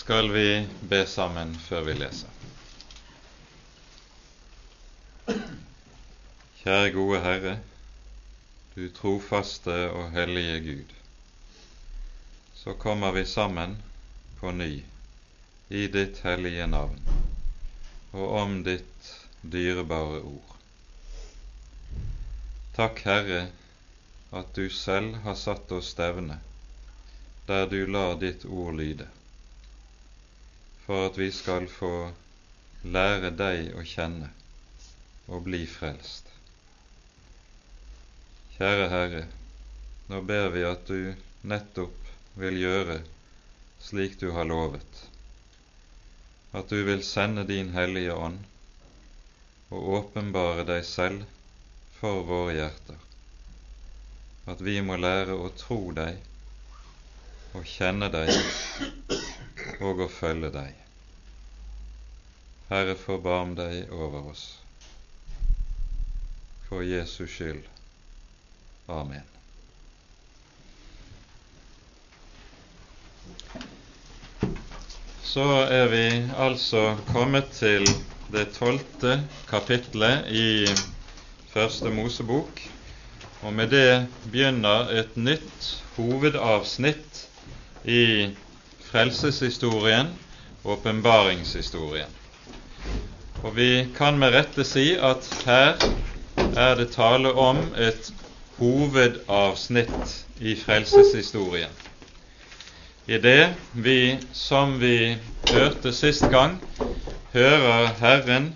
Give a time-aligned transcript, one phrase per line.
[0.00, 2.28] skal vi be sammen før vi leser.
[6.62, 7.52] Kjære gode Herre,
[8.72, 10.96] du trofaste og hellige Gud.
[12.62, 13.76] Så kommer vi sammen
[14.40, 14.70] på ny
[15.68, 17.04] i ditt hellige navn
[18.16, 19.12] og om ditt
[19.42, 20.58] dyrebare ord.
[22.80, 23.46] Takk, Herre,
[24.32, 26.40] at du selv har satt oss stevne
[27.50, 29.06] der du lar ditt ord lyde,
[30.90, 32.10] for at vi skal få
[32.82, 34.26] lære deg å kjenne
[35.30, 36.26] og bli frelst.
[38.56, 39.20] Kjære Herre,
[40.10, 41.12] nå ber vi at du
[41.52, 42.10] nettopp
[42.42, 42.96] vil gjøre
[43.86, 45.04] slik du har lovet,
[46.58, 48.42] at du vil sende din Hellige Ånd
[49.70, 51.22] og åpenbare deg selv
[52.00, 52.98] for våre hjerter,
[54.50, 56.18] at vi må lære å tro deg
[57.54, 58.34] å kjenne deg
[59.78, 60.79] og å følge deg.
[62.70, 64.44] Herre, forbarm deg over oss.
[66.68, 67.64] For Jesus skyld.
[68.86, 69.26] Amen.
[75.26, 76.04] Så er vi
[76.38, 77.86] altså kommet til
[78.30, 79.16] det tolvte
[79.50, 80.70] kapitlet i
[81.50, 82.62] Første Mosebok,
[83.42, 87.24] og med det begynner et nytt hovedavsnitt
[87.82, 88.30] i
[88.92, 90.14] frelseshistorien,
[90.62, 92.19] åpenbaringshistorien.
[93.40, 95.78] Og vi kan med rette si at her
[96.60, 98.10] er det tale om et
[98.58, 101.72] hovedavsnitt i frelseshistorien.
[103.08, 105.16] I det vi, som vi
[105.50, 106.58] hørte sist gang,
[107.32, 108.52] hører Herren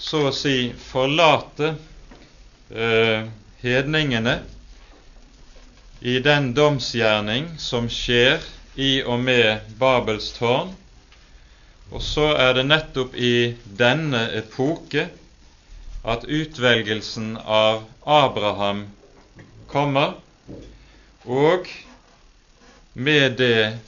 [0.00, 1.74] så å si forlate
[2.72, 3.28] eh,
[3.62, 4.38] hedningene
[6.00, 8.40] i den domsgjerning som skjer
[8.74, 10.72] i og med Babels tårn.
[11.92, 15.10] Og så er det nettopp i denne epoke
[16.08, 18.86] at utvelgelsen av Abraham
[19.70, 20.14] kommer,
[21.28, 21.68] og
[22.94, 23.78] med det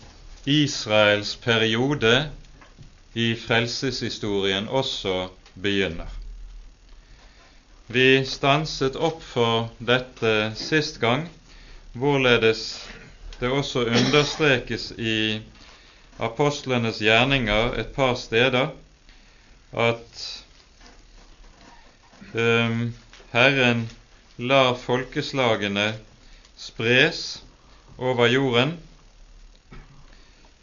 [0.44, 2.12] Israels periode
[3.14, 6.12] i frelseshistorien også begynner.
[7.88, 11.26] Vi stanset opp for dette sist gang
[11.92, 12.66] hvorledes
[13.40, 15.40] det også understrekes i
[16.18, 18.68] apostlenes gjerninger et par steder
[19.72, 20.24] at
[22.34, 22.94] um,
[23.32, 23.88] Herren
[24.38, 25.88] lar folkeslagene
[26.56, 27.42] spres
[27.98, 28.76] over jorden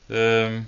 [0.07, 0.61] um,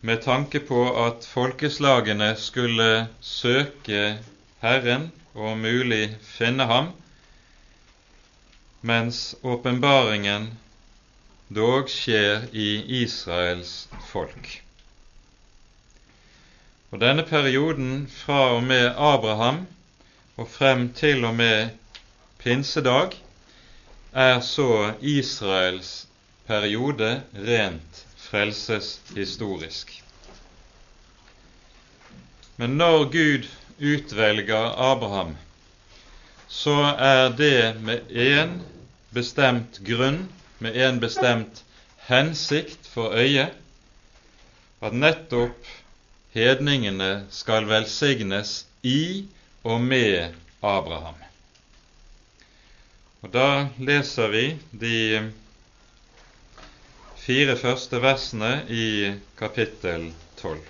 [0.00, 4.18] med tanke på at folkeslagene skulle søke
[4.62, 6.92] Herren og om mulig finne ham
[8.86, 10.50] mens åpenbaringen
[11.48, 14.62] dog skjer i Israels folk.
[16.90, 19.66] Og Denne perioden fra og med Abraham
[20.36, 21.68] og frem til og med
[22.38, 23.14] pinsedag
[24.12, 26.06] er så Israels
[26.46, 30.02] periode rent frelseshistorisk.
[32.56, 33.48] Men når Gud
[33.78, 35.36] utvelger Abraham,
[36.48, 38.60] så er det med én
[39.12, 41.64] bestemt grunn, med en bestemt
[42.08, 43.48] hensikt for øye,
[44.82, 45.66] at nettopp
[46.36, 49.26] hedningene skal velsignes i
[49.64, 51.18] og med Abraham.
[53.22, 55.32] Og Da leser vi de
[57.26, 60.60] fire første versene i kapittel 12.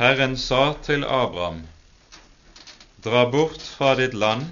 [0.00, 1.60] Herren sa til Abraham,
[3.04, 4.48] dra bort fra ditt land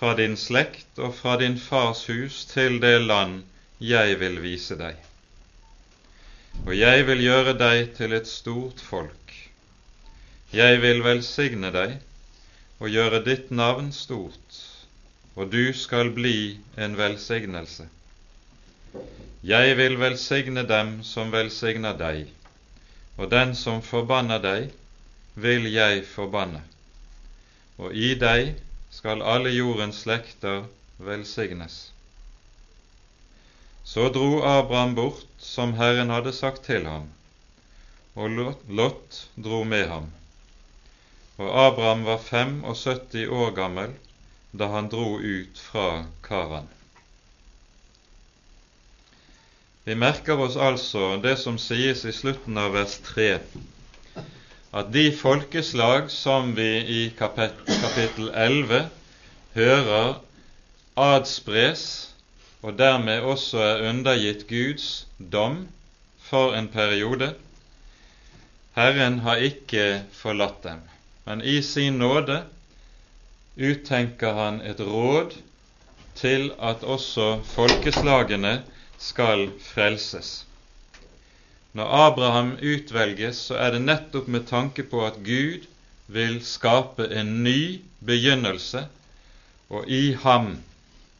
[0.00, 3.42] fra din slekt og fra din fars hus til det land
[3.84, 4.96] jeg vil vise deg.
[6.64, 9.34] Og jeg vil gjøre deg til et stort folk.
[10.56, 11.98] Jeg vil velsigne deg
[12.80, 14.62] og gjøre ditt navn stort,
[15.36, 17.84] og du skal bli en velsignelse.
[19.44, 22.24] Jeg vil velsigne dem som velsigner deg,
[23.20, 24.72] og den som forbanner deg,
[25.36, 26.64] vil jeg forbanne.
[27.76, 28.56] Og i deg
[28.90, 30.64] skal alle jordens slekter
[30.98, 31.92] velsignes.
[33.84, 37.08] Så dro Abraham bort som Herren hadde sagt til ham,
[38.14, 40.10] og Lot dro med ham.
[41.40, 43.96] Og Abraham var 75 år gammel
[44.52, 46.68] da han dro ut fra Karan.
[49.84, 53.30] Vi merker oss altså det som sies i slutten av vers 3,
[54.72, 58.84] at de folkeslag som vi i kapittel 11
[59.54, 60.20] hører
[61.00, 61.84] adspres
[62.62, 65.64] og dermed også er undergitt Guds dom
[66.22, 67.32] for en periode.
[68.76, 70.82] Herren har ikke forlatt dem,
[71.26, 72.42] men i sin nåde
[73.56, 75.34] uttenker han et råd
[76.20, 78.60] til at også folkeslagene
[79.00, 80.44] skal frelses.
[81.72, 85.68] Når Abraham utvelges, så er det nettopp med tanke på at Gud
[86.10, 88.88] vil skape en ny begynnelse,
[89.70, 90.56] og i ham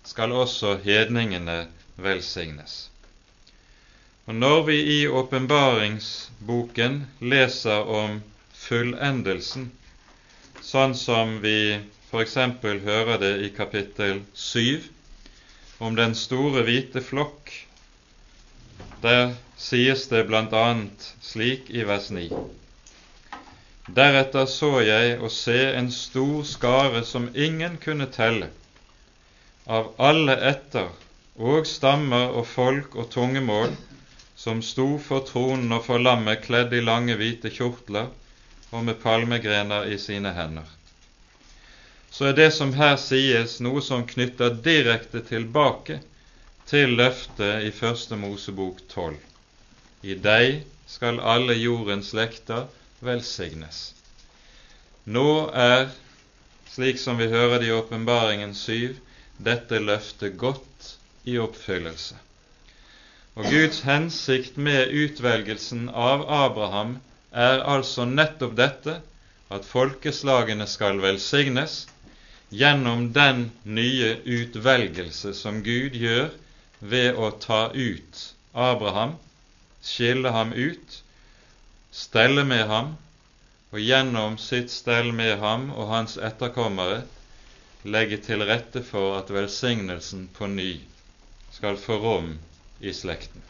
[0.05, 2.91] skal også hedningene velsignes.
[4.27, 8.23] Og Når vi i åpenbaringsboken leser om
[8.55, 9.71] fullendelsen,
[10.63, 11.79] sånn som vi
[12.11, 12.35] f.eks.
[12.91, 14.83] hører det i kapittel 7,
[15.79, 17.70] om den store hvite flokk,
[19.03, 20.65] der sies det bl.a.
[21.23, 22.31] slik i vers 9.
[23.97, 28.51] Deretter så jeg å se en stor skare som ingen kunne telle,
[29.67, 30.91] av alle etter
[31.41, 33.73] og stammer og folk og tungemål
[34.41, 38.11] som sto for tronen og for lammet kledd i lange, hvite kjortler
[38.71, 40.69] og med palmegrener i sine hender.
[42.11, 46.01] Så er det som her sies, noe som knytter direkte tilbake
[46.71, 49.17] til løftet i Første Mosebok 12.
[50.07, 52.69] I deg skal alle jordens slekter
[53.03, 53.79] velsignes.
[55.11, 55.89] Nå er,
[56.71, 58.95] slik som vi hører det i Åpenbaringen 7,
[59.43, 60.93] dette løftet godt
[61.27, 62.15] i oppfyllelse.
[63.35, 67.01] Og Guds hensikt med utvelgelsen av Abraham
[67.35, 68.95] er altså nettopp dette
[69.51, 71.81] at folkeslagene skal velsignes
[72.55, 76.31] gjennom den nye utvelgelse som Gud gjør
[76.81, 78.21] ved å ta ut
[78.53, 79.17] Abraham,
[79.85, 81.03] skille ham ut,
[81.93, 82.95] stelle med ham,
[83.71, 87.05] og gjennom sitt stell med ham og hans etterkommere
[87.85, 90.73] legge til rette for at velsignelsen på ny
[91.55, 92.35] skal få rom
[92.81, 93.45] i slekten.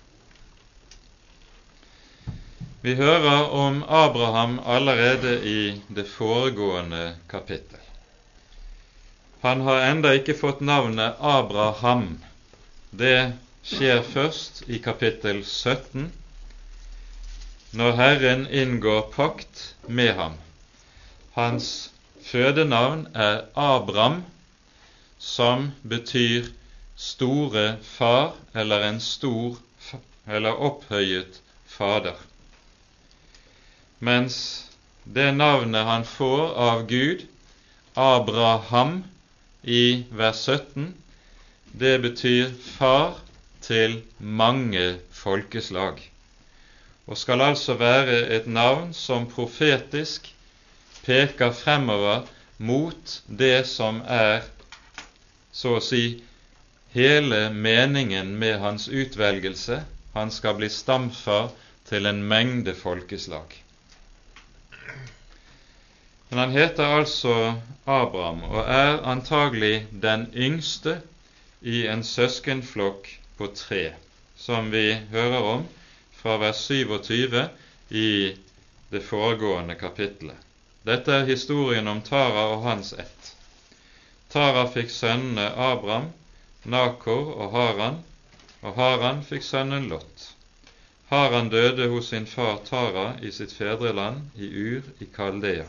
[2.83, 7.81] Vi hører om Abraham allerede i det foregående kapittel.
[9.43, 12.19] Han har enda ikke fått navnet Abraham.
[12.90, 13.32] Det
[13.62, 16.08] skjer først i kapittel 17,
[17.72, 20.34] når Herren inngår pakt med ham.
[21.37, 21.92] Hans
[22.26, 24.25] Fødenavn er Abram,
[25.19, 26.50] som betyr
[26.96, 29.60] store far eller en stor
[30.26, 32.19] eller opphøyet fader.
[34.00, 34.66] Mens
[35.04, 37.22] det navnet han får av Gud,
[37.94, 39.04] Abraham,
[39.62, 40.94] i vers 17,
[41.72, 43.19] det betyr far
[43.62, 46.00] til mange folkeslag,
[47.06, 50.26] og skal altså være et navn som profetisk
[51.05, 52.26] peker fremover
[52.58, 54.44] mot det som er,
[55.52, 56.20] så å si,
[56.94, 59.81] hele meningen med hans utvelgelse.
[60.14, 61.50] Han skal bli stamfar
[61.88, 63.55] til en mengde folkeslag.
[66.31, 67.34] Men han heter altså
[67.87, 71.00] Abraham og er antagelig den yngste
[71.61, 73.93] i en søskenflokk på tre,
[74.37, 75.67] som vi hører om
[76.17, 77.43] fra vers 27
[77.89, 78.37] i
[78.91, 80.37] det foregående kapittelet.
[80.83, 83.33] Dette er historien om Tara og hans ett.
[84.33, 86.11] Tara fikk sønnene Abraham,
[86.65, 87.99] Nakor og Haran,
[88.62, 90.31] og Haran fikk sønnen Lot.
[91.11, 95.67] Haran døde hos sin far Tara i sitt fedreland i Ur i Kaldea.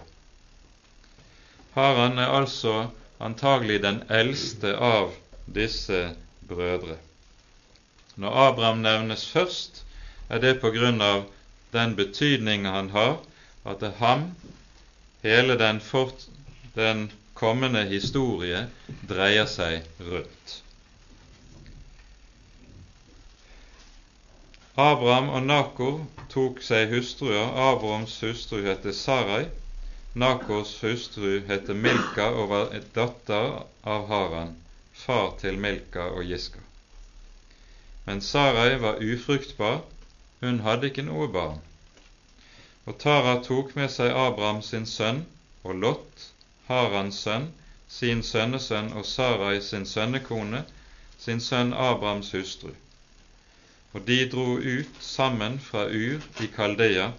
[1.75, 2.75] Haran er altså
[3.19, 5.11] antagelig den eldste av
[5.45, 6.15] disse
[6.47, 6.97] brødre.
[8.15, 9.83] Når Abraham nevnes først,
[10.29, 11.25] er det på grunn av
[11.73, 13.19] den betydning han har,
[13.65, 14.31] at det er ham
[15.21, 16.23] Hele den, fort,
[16.75, 18.63] den kommende historie
[19.09, 20.53] dreier seg rundt.
[24.81, 25.99] Abraham og Nakor
[26.33, 27.51] tok seg hustruer.
[27.69, 29.45] Abrahams hustru het Sarai.
[30.15, 34.55] Nakors hustru het Milka og var et datter av Haran,
[34.93, 36.59] far til Milka og Giska.
[38.05, 39.81] Men Sarai var ufruktbar,
[40.39, 41.61] hun hadde ikke noe barn.
[42.89, 45.25] Og Tara tok med seg Abraham sin sønn
[45.63, 46.23] og Lot,
[46.67, 47.51] Harans sønn,
[47.87, 50.63] sin sønnesønn og Sarai sin sønnekone,
[51.19, 52.73] sin sønn Abrahams hustru.
[53.93, 57.11] Og de dro ut sammen fra Ur i Kaldea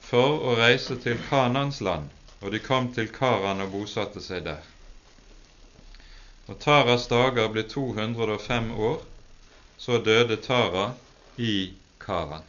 [0.00, 4.71] for å reise til Kanans land, og de kom til Karan og bosatte seg der.
[6.52, 8.98] Og Taras dager ble 205 år,
[9.80, 10.90] så døde Tara
[11.40, 12.44] i Karan.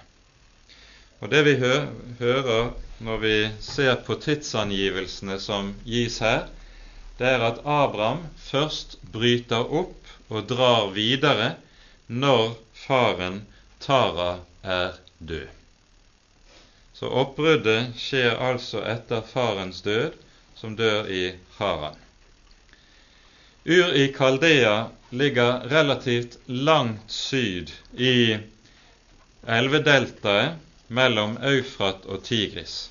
[1.22, 1.76] Og Det vi hø
[2.20, 6.52] hører når vi ser på tidsangivelsene som gis her,
[7.16, 11.54] det er at Abraham først bryter opp og drar videre
[12.08, 13.46] når faren
[13.80, 14.32] Tara
[14.64, 15.48] er død.
[16.94, 20.20] Så oppbruddet skjer altså etter farens død,
[20.60, 22.03] som dør i Haran.
[23.66, 28.38] Ur i Kaldea ligger relativt langt syd i
[29.48, 32.90] elvedeltaet mellom Eufrat og Tigris.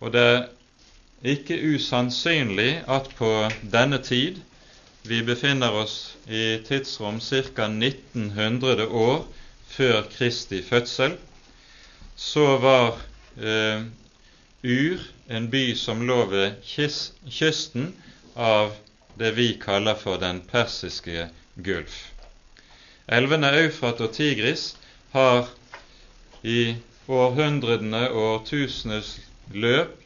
[0.00, 0.42] Og det er
[1.32, 3.30] ikke usannsynlig at på
[3.72, 4.42] denne tid
[5.08, 7.64] vi befinner oss i tidsrom ca.
[7.72, 9.24] 1900 år
[9.72, 11.16] før Kristi fødsel,
[12.16, 13.00] så var
[13.40, 13.88] eh,
[14.62, 17.94] Ur en by som lå ved kysten
[18.36, 18.76] av
[19.18, 21.28] det vi kaller for den persiske
[21.64, 21.96] gulf.
[23.08, 24.76] Elvene Eufrat og Tigris
[25.14, 25.48] har
[26.44, 26.76] i
[27.08, 29.14] århundrene og årtusenes
[29.54, 29.96] løp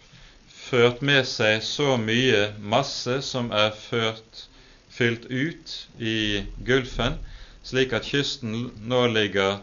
[0.73, 4.47] ført med seg så mye masse som er ført,
[4.93, 7.19] fylt ut i Gulfen,
[7.67, 9.59] slik at kysten nå ligger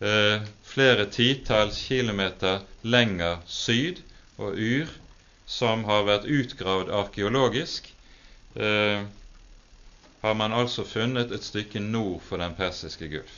[0.00, 4.00] eh, flere titalls kilometer lenger syd,
[4.38, 4.90] og Ur,
[5.48, 7.90] som har vært utgravd arkeologisk,
[8.58, 9.06] eh,
[10.20, 13.34] har man altså funnet et stykke nord for den persiske gulf.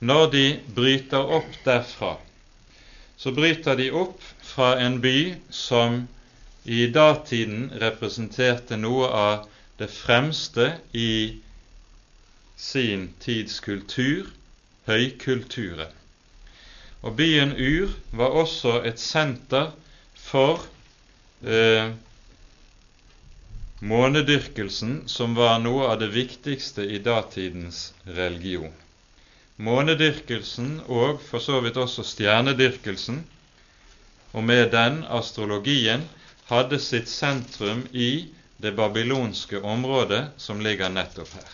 [0.00, 2.16] Når de bryter opp derfra,
[3.16, 6.02] så bryter de opp fra en by som
[6.64, 11.38] i datiden representerte noe av det fremste i
[12.56, 14.26] sin tids kultur,
[14.86, 15.90] høykulturen.
[17.02, 19.72] Og byen Ur var også et senter
[20.14, 20.62] for
[21.42, 21.90] eh,
[23.82, 28.72] månedyrkelsen, som var noe av det viktigste i datidens religion
[29.62, 33.22] månedyrkelsen og for så vidt også stjernedyrkelsen,
[34.32, 36.06] og med den astrologien,
[36.48, 38.28] hadde sitt sentrum i
[38.62, 41.50] det babylonske området som ligger nettopp her.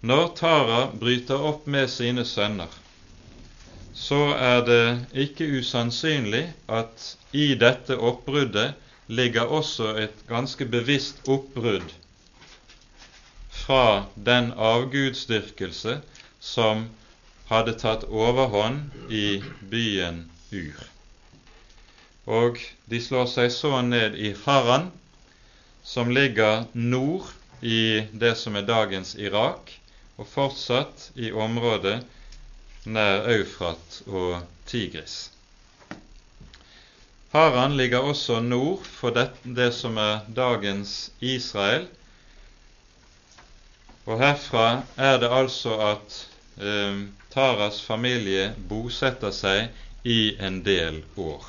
[0.00, 2.70] Når Tara bryter opp med sine sønner,
[3.94, 4.84] så er det
[5.26, 8.72] ikke usannsynlig at i dette oppbruddet
[9.10, 11.90] ligger også et ganske bevisst oppbrudd
[13.50, 15.96] fra den avgudsdyrkelse
[16.40, 16.86] som
[17.50, 19.40] hadde tatt overhånd i
[19.72, 20.22] byen
[20.54, 20.78] Ur.
[22.30, 24.88] Og de slår seg så ned i Haran,
[25.82, 27.26] som ligger nord
[27.62, 29.74] i det som er dagens Irak,
[30.18, 31.98] og fortsatt i området
[32.86, 35.30] nær Eufrat og Tigris.
[37.32, 41.86] Haran ligger også nord for det, det som er dagens Israel,
[44.06, 46.16] og herfra er det altså at
[46.58, 49.70] eh, Taras familie bosetter seg
[50.02, 51.46] i en del år,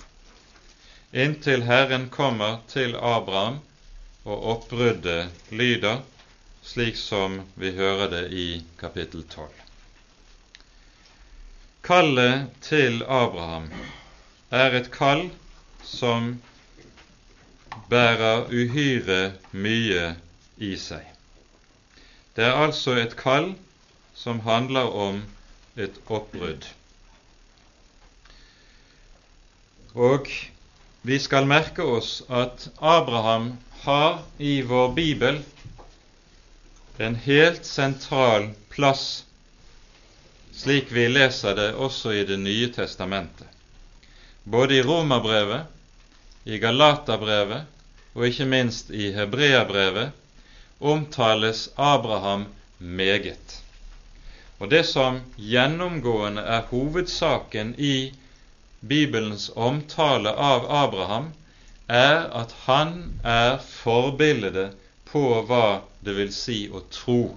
[1.18, 3.58] inntil Herren kommer til Abraham
[4.22, 6.06] og oppbruddet lyder,
[6.62, 8.48] slik som vi hører det i
[8.78, 9.50] kapittel 12.
[11.82, 13.72] Kallet til Abraham
[14.54, 15.32] er et kall
[15.84, 16.34] som
[17.90, 20.16] bærer uhyre mye
[20.58, 21.06] i seg.
[22.36, 23.54] Det er altså et kall
[24.16, 25.24] som handler om
[25.76, 26.68] et oppbrudd.
[29.96, 30.30] Og
[31.04, 35.42] vi skal merke oss at Abraham har i vår bibel
[37.02, 39.26] en helt sentral plass,
[40.54, 43.48] slik vi leser det også i Det nye testamentet.
[44.44, 45.62] Både i Romerbrevet,
[46.44, 47.68] i Galaterbrevet
[48.14, 50.16] og ikke minst i Hebreabrevet
[50.82, 52.48] omtales Abraham
[52.80, 53.60] meget.
[54.60, 58.14] Og det som gjennomgående er hovedsaken i
[58.82, 61.30] Bibelens omtale av Abraham,
[61.88, 64.74] er at han er forbildet
[65.12, 67.36] på hva det vil si å tro.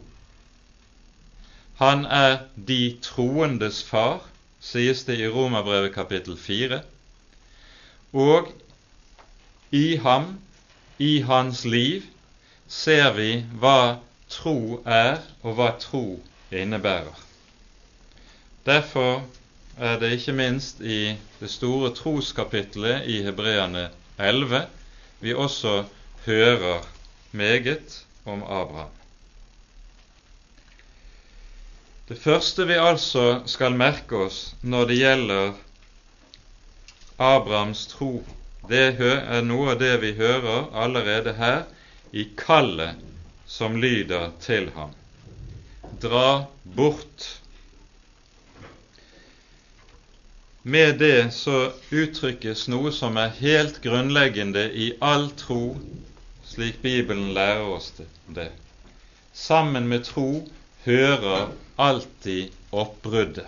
[1.82, 4.24] Han er de troendes far,
[4.60, 6.80] sies det i Romerbrevet kapittel 4.
[8.14, 8.52] Og
[9.74, 10.38] i ham,
[10.98, 12.04] i hans liv,
[12.70, 13.98] ser vi hva
[14.30, 16.04] tro er, og hva tro
[16.54, 17.18] innebærer.
[18.64, 19.24] Derfor
[19.76, 24.62] er det ikke minst i det store troskapitlet i Hebreane 11
[25.20, 25.84] vi også
[26.24, 26.86] hører
[27.32, 28.94] meget om Abraham.
[32.08, 35.54] Det første vi altså skal merke oss når det gjelder
[37.18, 38.24] Abrahams tro,
[38.68, 41.64] det er noe av det vi hører allerede her
[42.10, 42.98] i kallet
[43.46, 44.90] som lyder til ham.
[46.02, 47.26] Dra bort.
[50.62, 51.58] Med det så
[51.92, 55.76] uttrykkes noe som er helt grunnleggende i all tro,
[56.48, 57.92] slik Bibelen lærer oss
[58.26, 58.50] det.
[59.34, 60.48] Sammen med tro
[60.86, 63.46] hører alltid oppbruddet.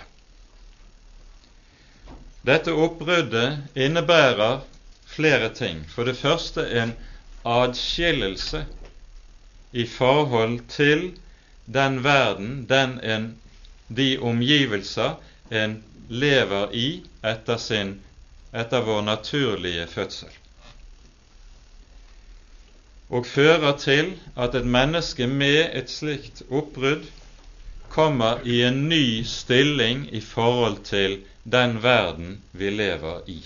[2.46, 4.60] Dette oppbruddet innebærer
[5.06, 5.82] flere ting.
[5.90, 6.94] For det første en
[7.44, 8.64] adskillelse
[9.72, 11.10] i forhold til
[11.66, 13.28] den verden, den en,
[13.88, 15.18] de omgivelser
[15.50, 16.88] en lever i
[17.24, 17.96] etter, sin,
[18.54, 20.30] etter vår naturlige fødsel
[23.08, 27.06] og fører til at et menneske med et slikt oppbrudd
[27.88, 31.20] kommer i en ny stilling i forhold til
[31.52, 33.40] den verden vi lever i.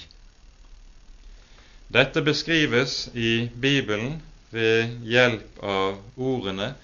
[1.93, 6.75] Dette beskrives i Bibelen ved hjelp av ordene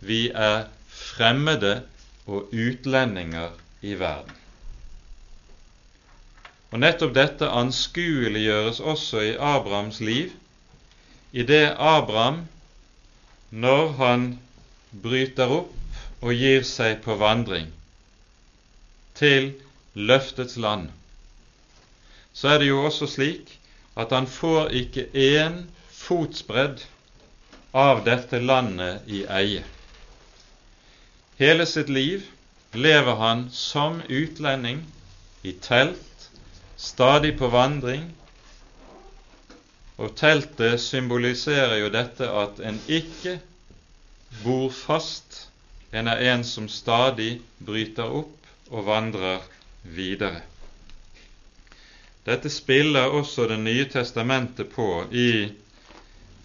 [0.00, 1.82] 'vi er fremmede
[2.26, 3.50] og utlendinger
[3.82, 4.36] i verden'.
[6.70, 10.32] Og Nettopp dette anskueliggjøres også i Abrahams liv
[11.32, 12.48] i det Abraham,
[13.50, 14.38] når han
[15.02, 15.72] bryter opp
[16.20, 17.70] og gir seg på vandring
[19.14, 19.54] til
[19.96, 20.90] løftets land,
[22.36, 23.54] så er det jo også slik
[23.96, 26.84] at han får ikke én fotsbredd
[27.72, 29.64] av dette landet i eie.
[31.40, 32.24] Hele sitt liv
[32.76, 34.84] lever han som utlending
[35.44, 36.28] i telt,
[36.76, 38.10] stadig på vandring,
[39.96, 43.38] og teltet symboliserer jo dette at en ikke
[44.42, 45.46] bor fast,
[45.92, 49.44] en er en som stadig bryter opp og vandrer
[49.94, 50.42] videre.
[52.26, 55.52] Dette spiller også Det nye testamentet på i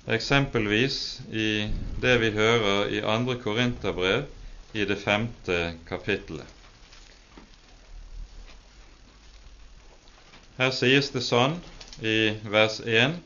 [0.08, 1.70] eksempelvis i
[2.02, 4.26] det vi hører i andre Korinterbrev
[4.74, 6.46] i det femte kapittelet.
[10.58, 11.58] Her sies det sånn
[12.02, 13.18] i vers 1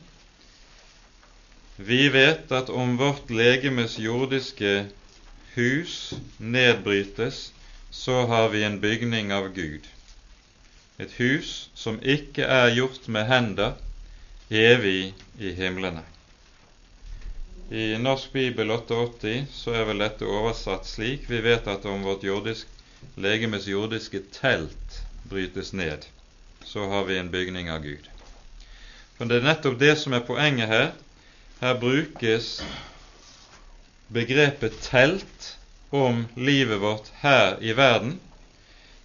[1.76, 4.86] vi vet at om vårt legemes jordiske
[5.54, 7.52] hus nedbrytes,
[7.90, 9.84] så har vi en bygning av Gud,
[10.98, 13.74] et hus som ikke er gjort med hender,
[14.50, 16.04] evig i himlene.
[17.70, 22.24] I Norsk bibel 88 så er vel dette oversatt slik vi vet at om vårt
[22.24, 22.68] jordisk,
[23.20, 26.06] legemes jordiske telt brytes ned,
[26.64, 28.06] så har vi en bygning av Gud.
[29.18, 30.92] Men det er nettopp det som er poenget her,
[31.60, 32.60] her brukes
[34.12, 35.52] begrepet telt
[35.90, 38.20] om livet vårt her i verden,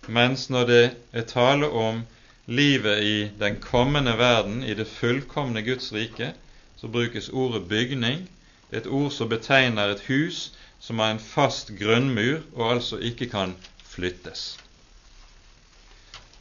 [0.07, 0.83] mens når det
[1.13, 2.03] er tale om
[2.47, 6.33] livet i den kommende verden, i det fullkomne Guds rike,
[6.77, 8.27] så brukes ordet bygning.
[8.69, 12.97] Det er et ord som betegner et hus som har en fast grunnmur og altså
[12.97, 14.57] ikke kan flyttes.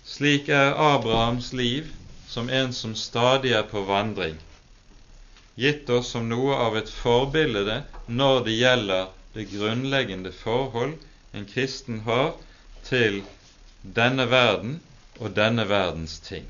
[0.04, 1.90] Slik er Abrahams liv
[2.28, 4.38] som en som stadig er på vandring
[5.60, 10.94] gitt oss som noe av et forbilde når det gjelder det grunnleggende forhold
[11.36, 12.32] en kristen har
[12.86, 13.20] til
[13.82, 14.80] denne verden
[15.18, 16.46] og denne verdens ting.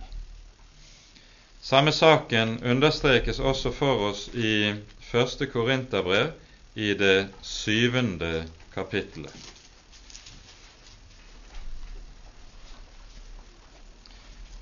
[1.63, 4.75] Samme saken understrekes også for oss i
[5.11, 6.33] første Korinterbrev
[6.75, 9.35] i det syvende kapittelet.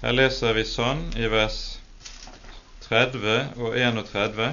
[0.03, 1.59] Her leser vi sånn i vers
[2.87, 4.51] 30 og 31.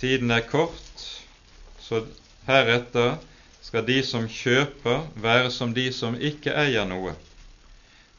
[0.00, 1.06] Tiden er kort,
[1.80, 2.02] så
[2.46, 3.16] heretter
[3.72, 7.14] skal de som kjøper, være som de som ikke eier noe,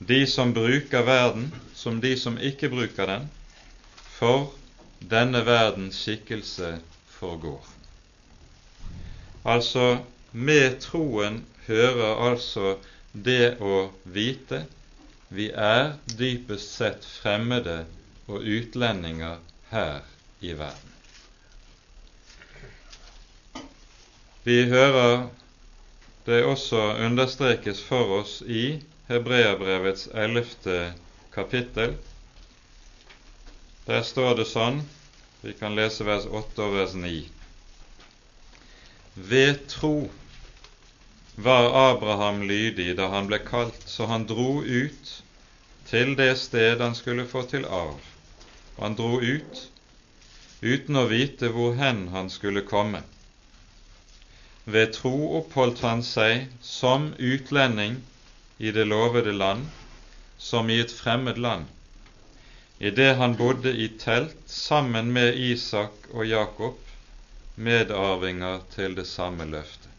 [0.02, 3.28] de som bruker verden som de som ikke bruker den,
[4.16, 4.48] for
[5.12, 6.72] denne verdens skikkelse
[7.20, 7.62] forgår.
[9.46, 10.00] Altså,
[10.32, 12.74] med troen hører altså
[13.13, 14.63] det å vite
[15.30, 17.84] vi er dypest sett fremmede
[18.26, 19.38] og utlendinger
[19.70, 20.02] her
[20.42, 20.98] i verden.
[24.50, 25.30] Vi hører
[26.25, 30.93] det også understrekes for oss i Hebreabrevets ellevte
[31.33, 31.97] kapittel.
[33.88, 34.79] Der står det sånn,
[35.43, 37.17] vi kan lese vers 8 og vers 9.
[39.15, 39.97] Ved tro
[41.36, 45.12] var Abraham lydig da han ble kalt, så han dro ut
[45.89, 47.99] til det sted han skulle få til arv.
[48.79, 49.65] Han dro ut
[50.63, 53.03] uten å vite hvor hen han skulle komme.
[54.65, 57.97] Ved tro oppholdt han seg som utlending
[58.60, 59.65] i det lovede land,
[60.39, 61.65] som i et fremmed land,
[62.80, 66.80] idet han bodde i telt sammen med Isak og Jakob,
[67.56, 69.91] medarvinger til det samme løftet.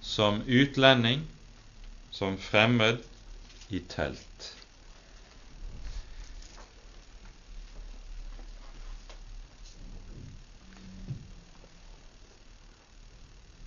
[0.00, 1.28] Som utlending,
[2.10, 3.04] som fremmed,
[3.70, 4.48] i telt.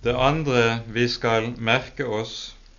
[0.06, 2.34] Det andre vi skal merke oss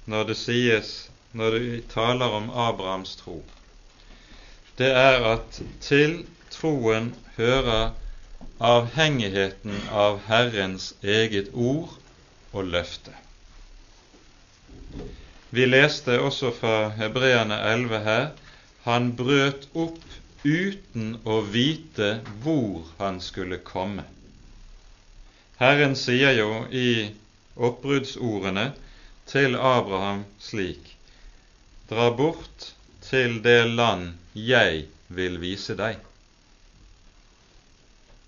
[0.08, 0.92] når det sies,
[1.36, 3.42] når vi taler om Abrahams tro,
[4.80, 6.22] det er at til
[6.56, 7.92] troen hører
[8.64, 11.98] avhengigheten av Herrens eget ord
[12.54, 13.12] og løfte.
[15.52, 18.28] Vi leste også fra Hebreane 11 her
[18.88, 20.00] han brøt opp
[20.48, 24.08] uten å vite hvor han skulle komme.
[25.58, 27.10] Herren sier jo i
[27.58, 28.68] oppbruddsordene
[29.26, 30.92] til Abraham slik:"
[31.90, 32.68] Dra bort
[33.02, 35.98] til det land jeg vil vise deg.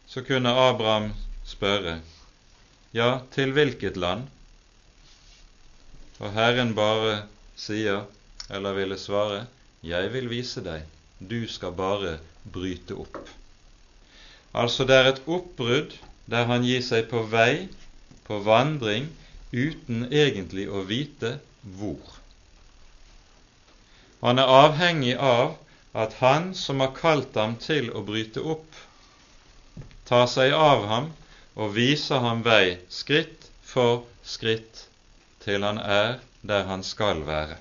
[0.09, 1.11] Så kunne Abraham
[1.45, 1.99] spørre,
[2.97, 4.25] ja, til hvilket land?
[6.17, 8.07] Og Herren bare sier,
[8.49, 9.45] eller ville svare,
[9.85, 10.81] jeg vil vise deg,
[11.19, 13.21] du skal bare bryte opp.
[14.53, 15.93] Altså det er et oppbrudd
[16.29, 17.67] der han gir seg på vei,
[18.27, 19.09] på vandring,
[19.51, 21.37] uten egentlig å vite
[21.77, 22.19] hvor.
[24.21, 25.55] Han er avhengig av
[25.97, 28.67] at han som har kalt ham til å bryte opp,
[30.09, 31.09] tar seg av ham
[31.55, 34.85] og viser ham vei skritt for skritt
[35.45, 37.57] til han er der han skal være.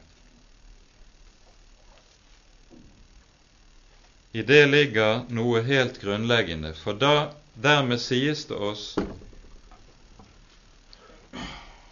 [4.36, 7.30] I det ligger noe helt grunnleggende, for da,
[7.62, 8.84] dermed sies det oss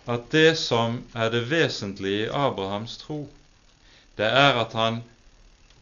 [0.06, 3.24] at det som er det vesentlige i Abrahams tro,
[4.16, 5.00] det er at han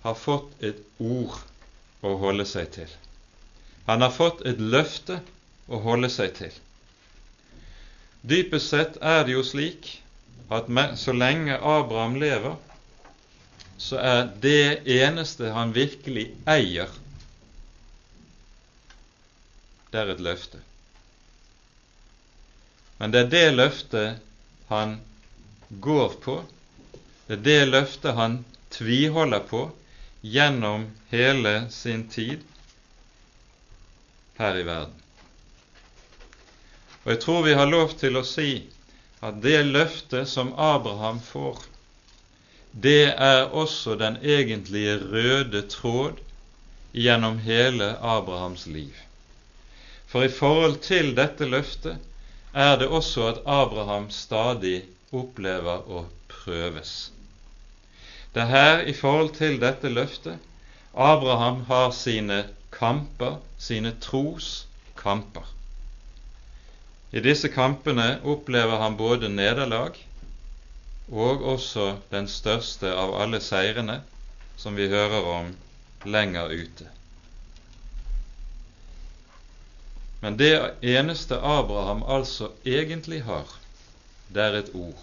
[0.05, 1.37] har fått et ord
[2.05, 2.89] å holde seg til.
[3.85, 5.19] Han har fått et løfte
[5.69, 6.55] å holde seg til.
[8.25, 9.91] Dypest sett er det jo slik
[10.53, 10.71] at
[11.01, 12.57] så lenge Abraham lever,
[13.77, 16.89] så er det eneste han virkelig eier,
[19.95, 20.59] det er et løfte.
[22.99, 24.17] Men det er det løftet
[24.67, 24.97] han
[25.85, 26.35] går på,
[27.29, 28.41] det er det løftet han
[28.75, 29.69] tviholder på
[30.35, 32.43] gjennom hele sin tid
[34.41, 34.99] her i verden.
[37.05, 38.51] Og jeg tror vi har lov til å si
[39.23, 41.63] at det løftet som Abraham får,
[42.75, 46.19] det er også den egentlige røde tråd
[46.91, 49.05] gjennom hele Abrahams liv.
[50.15, 51.97] For i forhold til dette løftet
[52.55, 56.93] er det også at Abraham stadig opplever å prøves.
[58.31, 60.39] Det er her i forhold til dette løftet
[60.95, 62.39] Abraham har sine
[62.79, 65.51] kamper, sine troskamper.
[67.11, 69.99] I disse kampene opplever han både nederlag
[71.11, 74.05] og også den største av alle seirene,
[74.63, 75.57] som vi hører om
[76.07, 76.95] lenger ute.
[80.25, 83.45] Men det eneste Abraham altså egentlig har,
[84.33, 85.03] det er et ord.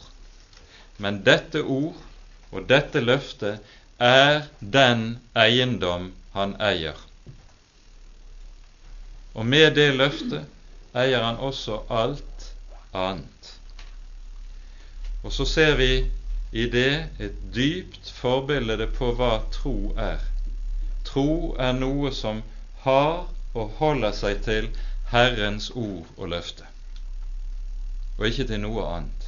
[0.98, 2.00] Men dette ord
[2.50, 3.60] og dette løftet
[4.02, 6.98] er den eiendom han eier.
[9.38, 12.50] Og med det løftet eier han også alt
[12.98, 13.54] annet.
[15.22, 15.92] Og så ser vi
[16.52, 20.18] i det et dypt forbilde på hva tro er.
[21.06, 22.42] Tro er noe som
[22.88, 24.74] har og holder seg til
[25.12, 26.64] Herrens ord og løfte,
[28.18, 29.28] og ikke til noe annet.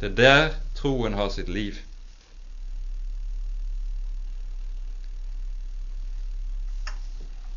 [0.00, 1.78] Det er der troen har sitt liv.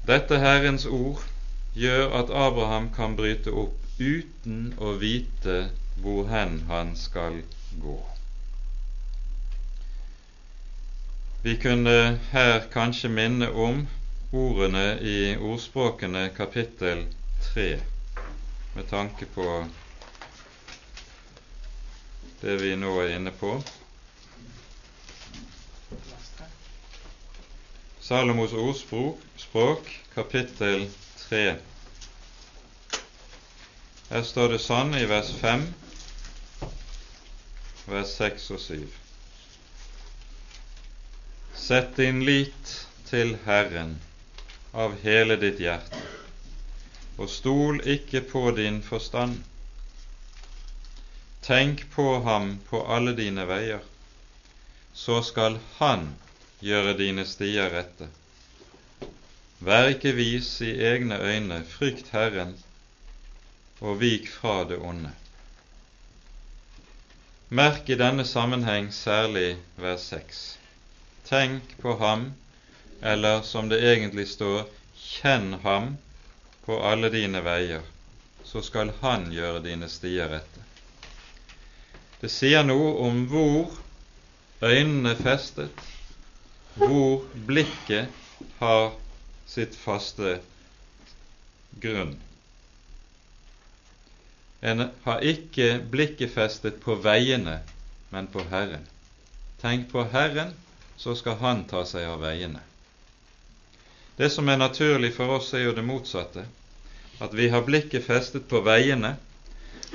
[0.07, 1.25] Dette Herrens ord
[1.75, 5.57] gjør at Abraham kan bryte opp uten å vite
[5.99, 7.41] hvor hen han skal
[7.81, 7.97] gå.
[11.43, 11.97] Vi kunne
[12.31, 13.83] her kanskje minne om
[14.31, 17.05] ordene i Ordspråkene kapittel
[17.53, 17.79] 3
[18.75, 19.67] med tanke på
[22.41, 23.53] det vi nå er inne på.
[28.03, 30.89] Salomos ordspråk, kapittel
[31.29, 31.41] 3.
[34.09, 35.63] Her står det sånn i vers 5,
[37.95, 38.83] vers 6 og 7.
[41.67, 42.75] Sett din lit
[43.09, 43.97] til Herren
[44.77, 46.01] av hele ditt hjerte,
[47.17, 49.39] og stol ikke på din forstand.
[51.47, 53.81] Tenk på ham på alle dine veier,
[54.93, 56.09] så skal Han
[56.61, 58.09] gjøre dine stier rette.
[59.59, 62.53] Vær ikke vis i egne øyne, frykt Herren,
[63.81, 65.13] og vik fra det onde.
[67.49, 70.41] Merk i denne sammenheng særlig vers 6.
[71.25, 72.33] Tenk på ham,
[73.01, 74.65] eller som det egentlig står,
[74.97, 75.95] kjenn ham
[76.65, 77.81] på alle dine veier,
[78.43, 80.63] så skal Han gjøre dine stier rette.
[82.21, 83.75] Det sier noe om hvor
[84.65, 85.83] øynene festet,
[86.77, 88.09] hvor blikket
[88.59, 88.95] har
[89.47, 90.39] sitt faste
[91.81, 92.15] grunn.
[94.61, 97.59] En har ikke blikket festet på veiene,
[98.09, 98.87] men på Herren.
[99.61, 100.55] Tenk på Herren,
[100.97, 102.66] så skal Han ta seg av veiene.
[104.17, 106.47] Det som er naturlig for oss, er jo det motsatte.
[107.21, 109.13] At vi har blikket festet på veiene.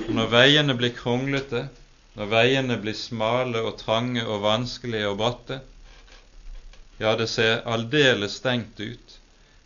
[0.07, 1.67] Og når veiene blir kronglete,
[2.15, 5.59] når veiene blir smale og trange og vanskelige og bratte,
[7.01, 9.17] ja, det ser aldeles stengt ut,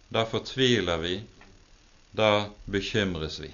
[0.10, 1.20] da fortviler vi,
[2.18, 3.52] da bekymres vi.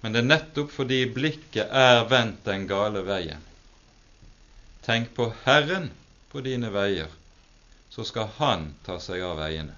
[0.00, 3.42] Men det er nettopp fordi blikket er vendt den gale veien.
[4.86, 5.90] Tenk på Herren
[6.32, 7.12] på dine veier,
[7.90, 9.74] så skal Han ta seg av veiene.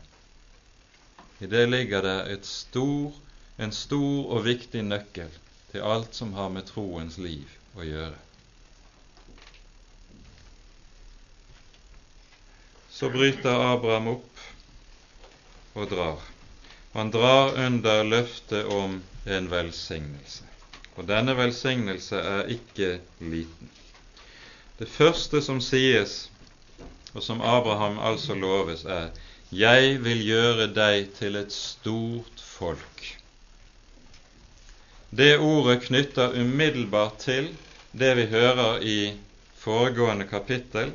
[1.40, 3.12] I det ligger det stor,
[3.56, 5.32] en stor og viktig nøkkel
[5.72, 8.18] til alt som har med troens liv å gjøre.
[12.92, 14.44] Så bryter Abraham opp
[15.74, 16.20] og drar.
[16.92, 20.44] Han drar under løftet om en velsignelse.
[21.00, 23.70] Og denne velsignelse er ikke liten.
[24.78, 26.26] Det første som sies,
[27.14, 29.08] og som Abraham altså loves, er
[29.52, 33.16] 'Jeg vil gjøre deg til et stort folk'.
[35.10, 37.56] Det ordet knytter umiddelbart til
[37.92, 39.12] det vi hører i
[39.56, 40.92] foregående kapittel,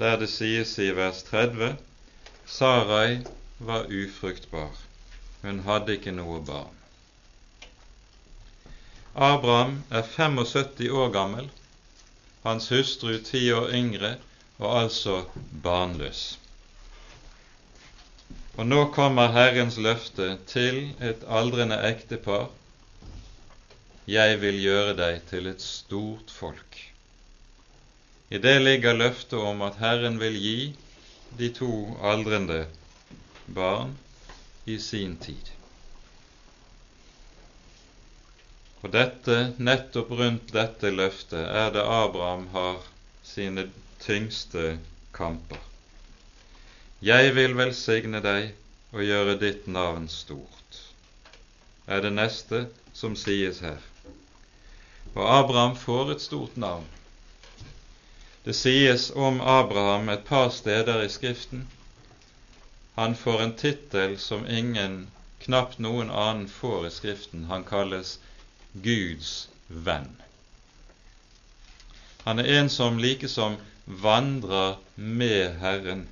[0.00, 1.76] der det sies i vers 30
[2.46, 3.20] Sarai
[3.58, 4.72] var ufruktbar,
[5.42, 6.78] hun hadde ikke noe barn.
[9.14, 11.50] Abraham er 75 år gammel,
[12.42, 14.16] hans hustru ti år yngre
[14.62, 15.18] og altså
[15.62, 16.22] barnløs.
[18.60, 22.50] Og nå kommer Herrens løfte til et aldrende ektepar.
[24.06, 26.78] Jeg vil gjøre deg til et stort folk.
[28.32, 30.58] I det ligger løftet om at Herren vil gi
[31.38, 31.72] de to
[32.12, 32.66] aldrende
[33.56, 33.96] barn
[34.66, 35.50] i sin tid.
[38.82, 42.80] Og dette, nettopp rundt dette løftet er det Abraham har
[43.24, 43.68] sine
[44.02, 44.78] tyngste
[45.14, 45.60] kamper.
[47.02, 48.52] Jeg vil velsigne deg
[48.92, 50.80] og gjøre ditt navn stort,
[51.86, 53.80] er det neste som sies her.
[55.14, 56.86] Og Abraham får et stort navn.
[58.44, 61.66] Det sies om Abraham et par steder i Skriften.
[62.94, 65.06] Han får en tittel som ingen,
[65.44, 67.44] knapt noen annen, får i Skriften.
[67.44, 68.18] Han kalles
[68.72, 70.10] Guds venn.
[72.24, 73.56] Han er en som likesom
[73.86, 76.08] vandrer med Herren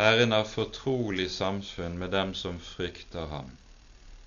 [0.00, 3.50] Herren har fortrolig samfunn med dem som frykter ham,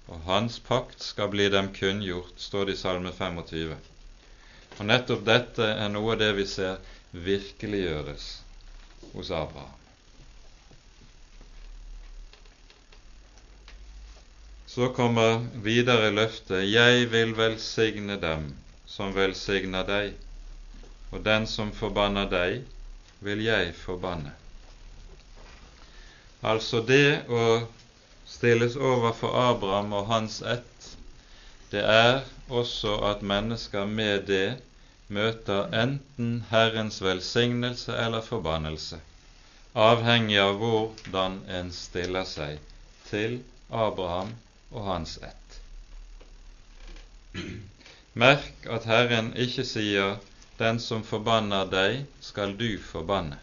[0.06, 3.72] og hans pakt skal bli dem kunngjort, står det i Salme 25.
[4.78, 6.78] Og nettopp dette er noe av det vi ser
[7.26, 8.28] virkeliggjøres
[9.16, 9.80] hos Abraham.
[14.76, 18.52] Så kommer videre løftet Jeg vil velsigne dem
[18.86, 20.14] som velsigner deg,
[21.14, 22.64] og den som forbanner deg,
[23.24, 24.34] vil jeg forbanne.
[26.44, 27.44] Altså det å
[28.28, 30.90] stilles overfor Abraham og hans ett,
[31.72, 34.58] det er også at mennesker med det
[35.14, 39.00] møter enten Herrens velsignelse eller forbannelse,
[39.74, 42.60] avhengig av hvordan en stiller seg
[43.08, 44.34] til Abraham
[44.74, 45.40] og hans ett.
[48.14, 50.18] Merk at Herren ikke sier
[50.58, 53.38] 'Den som forbanner deg, skal du forbanne'.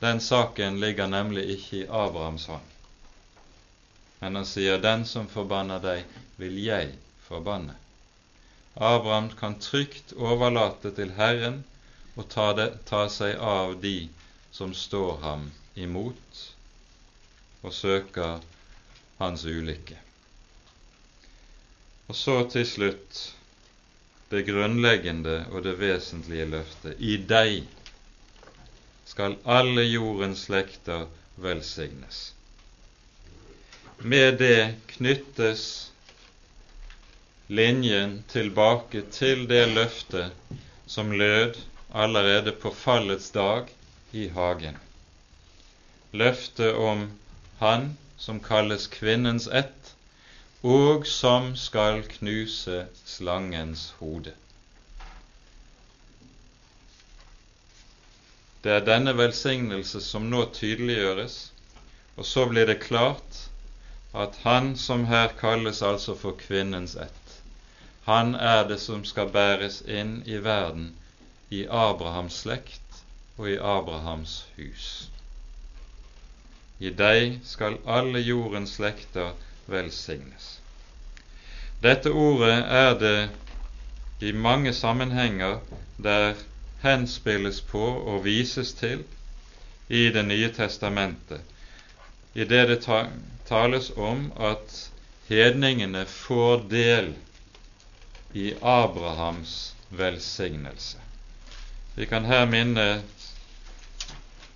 [0.00, 2.68] Den saken ligger nemlig ikke i Abrahams hånd.
[4.20, 6.04] Men han sier, 'Den som forbanner deg,
[6.36, 6.94] vil jeg
[7.28, 7.74] forbanne'.
[8.76, 11.64] Abraham kan trygt overlate til Herren
[12.16, 14.08] å ta, det, ta seg av de
[14.52, 16.42] som står ham imot
[17.62, 18.44] og søker
[19.18, 19.96] hans ulykke.
[22.06, 23.22] Og så til slutt
[24.30, 27.66] det grunnleggende og det vesentlige løftet i deg
[29.06, 31.06] skal alle jordens slekter
[31.40, 32.32] velsignes.
[34.02, 35.62] Med det knyttes
[37.46, 40.56] linjen tilbake til det løftet
[40.90, 41.60] som lød
[41.94, 43.70] allerede på fallets dag
[44.12, 44.76] i hagen.
[46.12, 47.06] Løftet om
[47.60, 49.75] Han som kalles kvinnens ett,
[50.66, 54.32] og som skal knuse slangens hode.
[58.64, 61.36] Det er denne velsignelse som nå tydeliggjøres,
[62.16, 63.44] og så blir det klart
[64.24, 67.38] at han som her kalles altså for kvinnens ett,
[68.10, 70.94] han er det som skal bæres inn i verden
[71.54, 73.02] i Abrahams slekt
[73.38, 75.10] og i Abrahams hus.
[76.82, 80.60] I deg skal alle jordens slekter velsignes.
[81.82, 83.28] Dette ordet er det
[84.20, 85.58] i mange sammenhenger
[86.02, 86.34] der
[86.82, 89.04] henspilles på og vises til
[89.88, 91.40] i Det nye testamentet,
[92.34, 92.80] i det det
[93.48, 94.90] tales om at
[95.28, 97.14] hedningene får del
[98.34, 100.98] i Abrahams velsignelse.
[101.94, 103.02] Vi kan her minne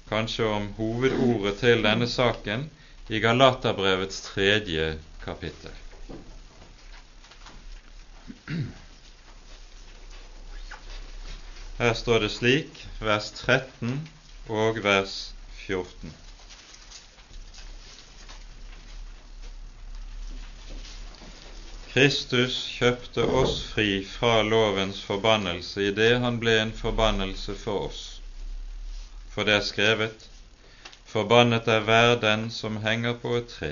[0.09, 2.67] kanskje om hovedordet til denne saken
[3.11, 5.71] i Galaterbrevets tredje kapittel.
[11.79, 13.97] Her står det slik, vers 13
[14.47, 15.17] og vers
[15.67, 16.15] 14.
[21.91, 28.05] Kristus kjøpte oss fri fra lovens forbannelse i det han ble en forbannelse for oss.
[29.35, 30.30] For det er skrevet:"
[31.11, 33.71] Forbannet er hver den som henger på et tre,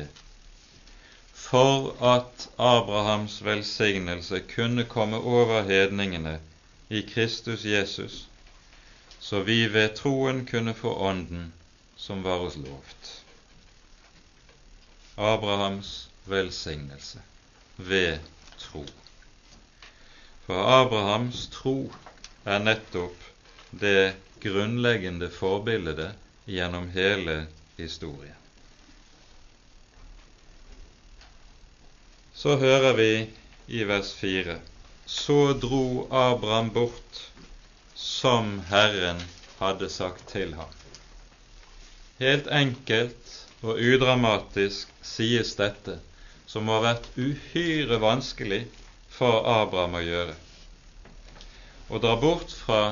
[1.32, 6.40] for at Abrahams velsignelse kunne komme over hedningene
[6.90, 8.26] i Kristus Jesus,
[9.20, 11.52] så vi ved troen kunne få Ånden
[11.96, 13.14] som var oss lovt.
[15.16, 17.22] Abrahams velsignelse
[17.76, 18.18] ved
[18.58, 18.86] tro.
[20.46, 21.92] For Abrahams tro
[22.44, 23.30] er nettopp
[23.70, 26.16] det grunnleggende forbildet
[26.48, 28.34] gjennom hele historien.
[32.34, 33.12] Så hører vi
[33.66, 34.56] i vers 4
[35.08, 37.20] så dro Abraham bort
[37.94, 39.20] som Herren
[39.58, 40.72] hadde sagt til ham.
[42.18, 45.98] Helt enkelt og udramatisk sies dette,
[46.46, 48.62] som har vært uhyre vanskelig
[49.12, 50.36] for Abraham å gjøre.
[51.88, 52.82] Å dra bort fra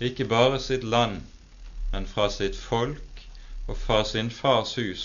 [0.00, 1.20] ikke bare sitt land,
[1.96, 3.22] men fra sitt folk
[3.66, 5.04] og fra sin fars hus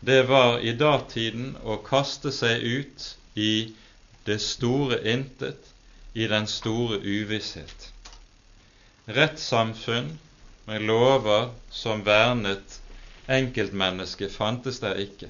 [0.00, 3.72] det var i datiden å kaste seg ut i
[4.28, 5.60] det store intet,
[6.12, 7.88] i den store uvisshet.
[9.08, 10.14] Rettssamfunn
[10.68, 12.78] med lover som vernet
[13.28, 15.28] enkeltmennesket, fantes der ikke.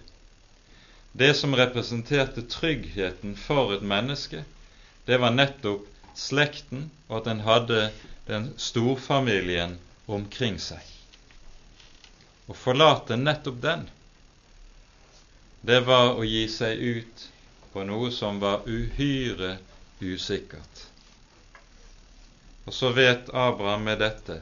[1.12, 4.44] Det som representerte tryggheten for et menneske,
[5.06, 7.84] det var nettopp slekten, og at en hadde
[8.30, 9.80] den storfamilien
[10.16, 10.82] omkring seg.
[12.50, 13.88] Å forlate nettopp den,
[15.60, 17.26] det var å gi seg ut
[17.72, 19.58] på noe som var uhyre
[20.00, 20.86] usikkert.
[22.66, 24.40] Og så vet Abraham med dette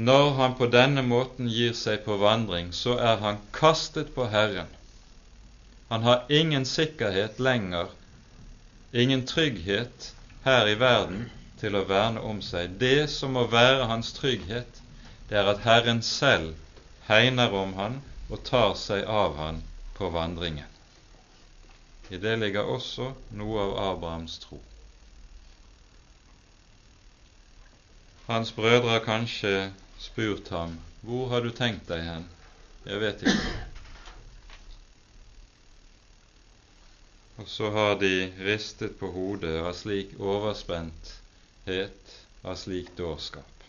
[0.00, 4.70] når han på denne måten gir seg på vandring, så er han kastet på Herren.
[5.90, 7.90] Han har ingen sikkerhet lenger,
[8.92, 10.12] ingen trygghet
[10.46, 11.26] her i verden
[11.60, 12.78] til å verne om seg.
[12.80, 14.80] Det som må være hans trygghet,
[15.28, 16.56] det er at Herren selv
[17.06, 19.62] hegner om han og tar seg av han
[19.98, 20.66] på vandringen.
[22.10, 24.58] I det ligger også noe av Abrahams tro.
[28.26, 32.26] Hans brødre har kanskje spurt ham hvor har du tenkt deg hen?
[32.84, 33.54] Jeg vet ikke.
[37.40, 38.12] Og så har de
[38.44, 41.19] ristet på hodet og er slik overspenthet,
[42.42, 43.64] av slik dårskap.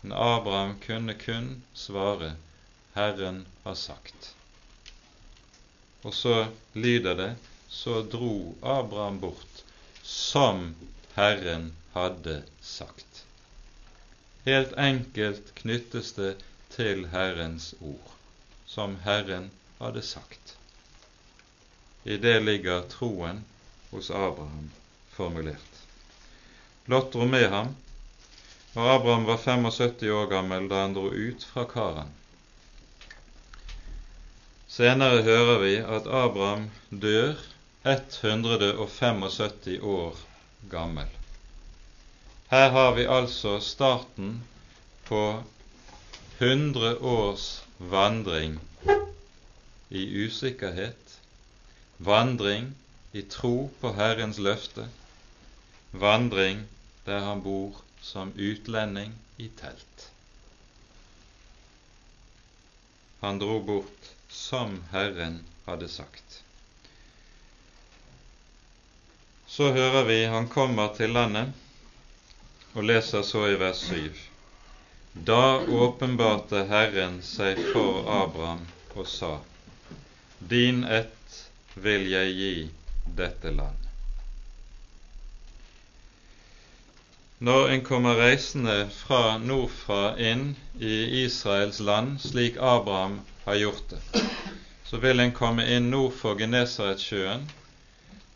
[0.00, 2.32] Men Abraham kunne kun svare
[2.92, 4.34] Herren har sagt.
[6.02, 7.34] Og så lyder det
[7.68, 9.62] så dro Abraham bort
[10.02, 10.74] som
[11.14, 13.24] Herren hadde sagt.
[14.44, 16.34] Helt enkelt knyttes det
[16.74, 18.10] til Herrens ord,
[18.66, 20.56] som Herren hadde sagt.
[22.04, 23.44] I det ligger troen
[23.90, 24.70] hos Abraham
[25.10, 25.71] formulert.
[26.86, 27.76] Lot dro med ham,
[28.74, 32.10] og Abraham var 75 år gammel da han dro ut fra Karan.
[34.72, 37.34] Senere hører vi at Abraham dør
[37.84, 40.16] 175 år
[40.70, 41.08] gammel.
[42.50, 44.42] Her har vi altså starten
[45.04, 45.42] på
[46.38, 48.58] 100 års vandring
[49.90, 51.18] i usikkerhet,
[51.98, 52.72] vandring
[53.12, 54.88] i tro på Herrens løfte,
[55.92, 56.64] vandring
[57.04, 60.10] der han bor som utlending i telt.
[63.20, 66.42] Han dro bort som Herren hadde sagt.
[69.46, 71.52] Så hører vi han kommer til landet,
[72.72, 74.10] og leser så i vers 7.
[75.28, 78.64] Da åpenbarte Herren seg for Abraham
[78.96, 79.38] og sa:"
[80.48, 82.70] din ett vil jeg gi
[83.16, 83.81] dette land.
[87.42, 94.22] Når en kommer reisende fra nordfra inn i Israels land, slik Abraham har gjort det,
[94.86, 97.48] så vil en komme inn nord for Genesaretsjøen,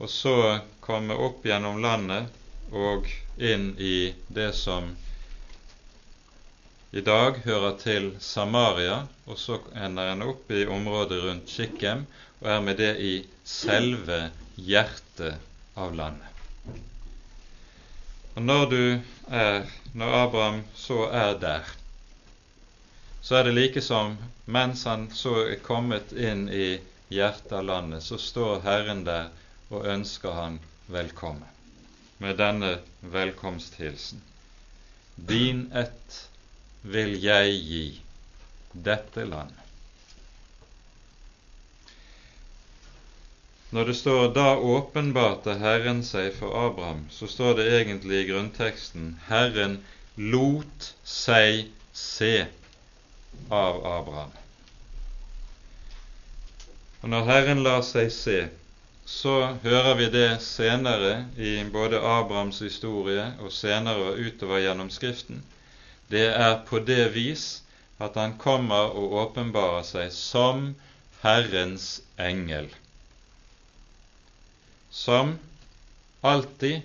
[0.02, 0.34] og så
[0.82, 3.06] komme opp gjennom landet og
[3.38, 4.90] inn i det som
[6.90, 12.08] i dag hører til Samaria, og så ender en opp i området rundt Kikkem,
[12.42, 13.14] og er med det i
[13.46, 14.24] selve
[14.58, 15.38] hjertet
[15.78, 16.32] av landet.
[18.36, 18.80] Og når du
[19.32, 19.64] er,
[19.96, 21.70] når Abraham så er der,
[23.24, 26.76] så er det like som mens han så er kommet inn i
[27.08, 29.32] hjertet av landet, så står Herren der
[29.72, 30.60] og ønsker han
[30.92, 31.48] velkommen
[32.22, 34.20] med denne velkomsthilsen.
[35.16, 36.22] Din ett
[36.82, 37.84] vil jeg gi
[38.72, 39.65] dette landet.
[43.70, 49.08] Når det står 'da åpenbarte Herren seg for Abraham', så står det egentlig i grunnteksten
[49.28, 49.74] 'Herren
[50.16, 52.46] lot seg se
[53.50, 54.36] av Abraham'.
[57.02, 58.48] Og Når Herren lar seg se,
[59.06, 65.42] så hører vi det senere i både Abrahams historie og senere utover gjennom Skriften.
[66.10, 67.62] Det er på det vis
[67.98, 70.74] at han kommer og åpenbarer seg som
[71.22, 72.70] Herrens engel
[74.90, 75.38] som
[76.20, 76.80] alltid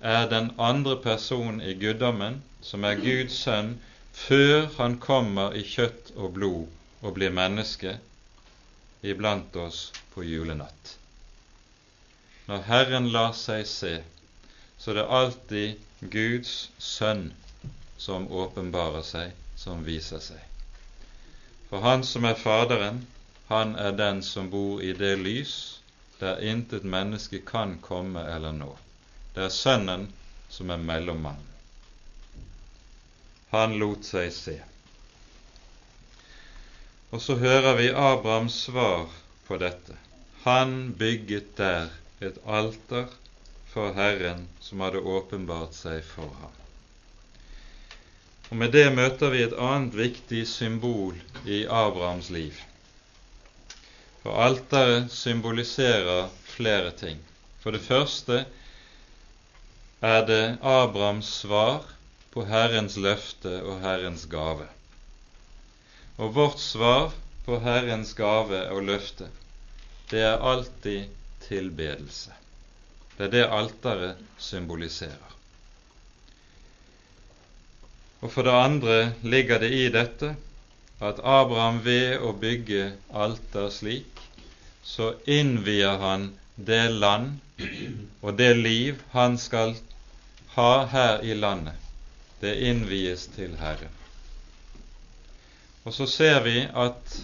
[0.00, 3.78] er den andre personen i guddommen, som er Guds sønn,
[4.12, 6.66] før han kommer i kjøtt og blod
[7.02, 7.98] og blir menneske
[9.02, 10.94] iblant oss på julenatt.
[12.48, 13.94] Når Herren lar seg se,
[14.78, 17.30] så det er alltid Guds sønn
[17.98, 20.40] som åpenbarer seg, som viser seg.
[21.68, 23.04] For Han som er Faderen,
[23.48, 25.77] han er den som bor i det lys
[26.20, 28.72] der intet menneske kan komme eller nå.
[29.34, 30.08] Det er Sønnen
[30.48, 31.44] som er mellommannen.
[33.52, 34.56] Han lot seg se.
[37.10, 39.08] Og så hører vi Abrahams svar
[39.46, 39.96] på dette.
[40.44, 41.88] Han bygget der
[42.20, 43.08] et alter
[43.72, 46.54] for Herren som hadde åpenbart seg for ham.
[48.50, 52.56] Og Med det møter vi et annet viktig symbol i Abrahams liv.
[54.22, 57.20] For alteret symboliserer flere ting.
[57.62, 58.44] For det første
[60.02, 61.86] er det Abrahams svar
[62.34, 64.66] på Herrens løfte og Herrens gave.
[66.18, 67.12] Og vårt svar
[67.46, 69.30] på Herrens gave og løfte,
[70.10, 71.08] det er alltid
[71.46, 72.34] tilbedelse.
[73.16, 75.34] Det er det alteret symboliserer.
[78.20, 80.34] Og for det andre ligger det i dette
[81.00, 84.22] at Abraham ved å bygge alter slik,
[84.82, 87.38] så innvier han det land
[88.20, 89.76] og det liv han skal
[90.54, 91.74] ha her i landet.
[92.40, 93.94] Det innvies til Herren.
[95.84, 97.14] Og så ser vi at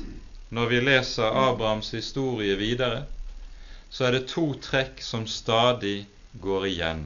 [0.55, 3.05] når vi leser Abrahams historie videre,
[3.91, 6.07] så er det to trekk som stadig
[6.43, 7.05] går igjen.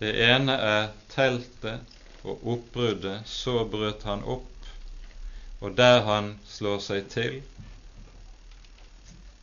[0.00, 3.28] Det ene er teltet og oppbruddet.
[3.28, 4.49] Så brøt han opp
[5.60, 7.40] og der han slår seg til,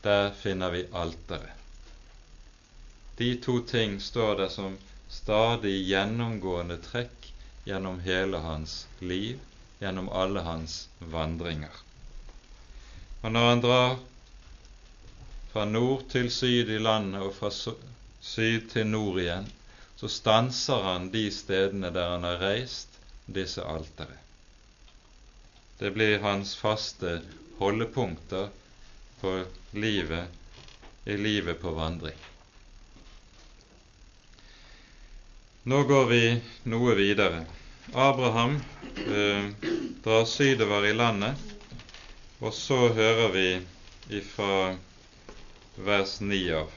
[0.05, 1.53] der finner vi alteret.
[3.17, 4.77] De to ting står der som
[5.09, 7.31] stadig gjennomgående trekk
[7.65, 9.39] gjennom hele hans liv,
[9.79, 11.73] gjennom alle hans vandringer.
[13.21, 13.97] Og når han drar
[15.53, 19.49] fra nord til syd i landet og fra syd til nord igjen,
[19.97, 24.26] så stanser han de stedene der han har reist disse altere.
[25.77, 27.21] Det blir hans faste
[27.57, 28.49] holdepunkter
[29.21, 30.27] på livet,
[31.05, 32.17] i livet på vandring.
[35.63, 36.21] Nå går vi
[36.63, 37.43] noe videre.
[37.93, 38.57] Abraham
[38.95, 39.49] eh,
[40.03, 41.35] drar sydover i landet,
[42.39, 43.47] og så hører vi
[44.21, 44.77] ifra
[45.75, 46.71] vers 9 av.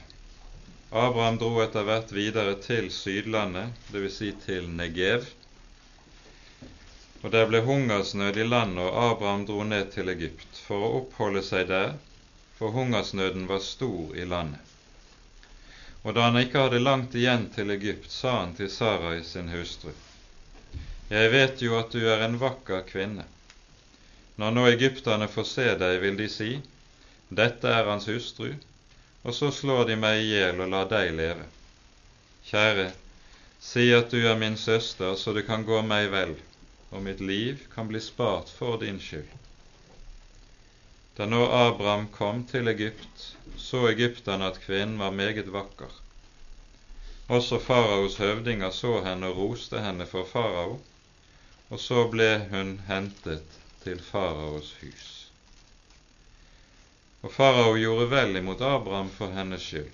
[0.91, 4.17] Abraham dro etter hvert videre til Sydlandet, dvs.
[4.17, 5.23] Si til Negev,
[7.21, 11.43] og der ble hungersnød i landet, og Abraham dro ned til Egypt for å oppholde
[11.45, 11.93] seg der,
[12.57, 14.61] for hungersnøden var stor i landet.
[16.01, 19.93] Og da han ikke hadde langt igjen til Egypt, sa han til Sarai sin hustru,
[21.11, 23.25] Jeg vet jo at du er en vakker kvinne.
[24.39, 26.51] Når nå egypterne får se deg, vil de si,
[27.29, 28.53] Dette er hans hustru,
[29.23, 31.43] og så slår de meg i hjel og lar deg leve.
[32.47, 32.87] Kjære,
[33.61, 36.33] si at du er min søster, så det kan gå meg vel
[36.91, 39.31] og mitt liv kan bli spart for din skyld.
[41.17, 45.91] Da nå Abraham kom til Egypt, så egypterne at kvinnen var meget vakker.
[47.27, 50.79] Også faraos høvdinger så henne og roste henne for farao,
[51.69, 55.07] og så ble hun hentet til faraos hus.
[57.21, 59.91] Og farao gjorde vel imot Abraham for hennes skyld.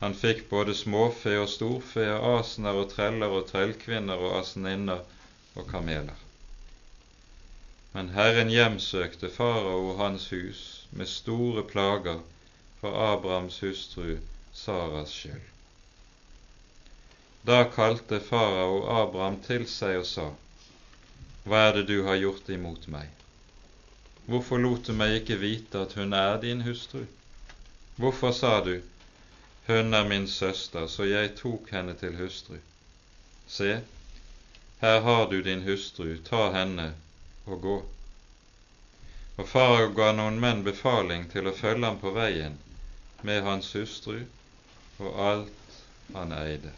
[0.00, 5.06] Han fikk både småfe og storfe asener og treller og trellkvinner og aseninner
[5.54, 6.23] og kameler.
[7.94, 12.22] Men Herren hjemsøkte farao og hans hus med store plager
[12.80, 14.16] for Abrahams hustru
[14.52, 15.44] Saras skyld.
[17.46, 20.24] Da kalte farao Abraham til seg og sa,
[21.44, 23.12] Hva er det du har gjort imot meg?
[24.26, 27.04] Hvorfor lot du meg ikke vite at hun er din hustru?
[27.96, 28.80] Hvorfor sa du,
[29.66, 32.58] Hun er min søster, så jeg tok henne til hustru?
[33.46, 33.80] Se,
[34.80, 36.92] her har du din hustru, ta henne
[37.46, 37.76] og gå.
[39.36, 42.56] Og farao ga noen menn befaling til å følge ham på veien
[43.26, 44.22] med hans hustru
[45.00, 45.78] og alt
[46.14, 46.72] han eide.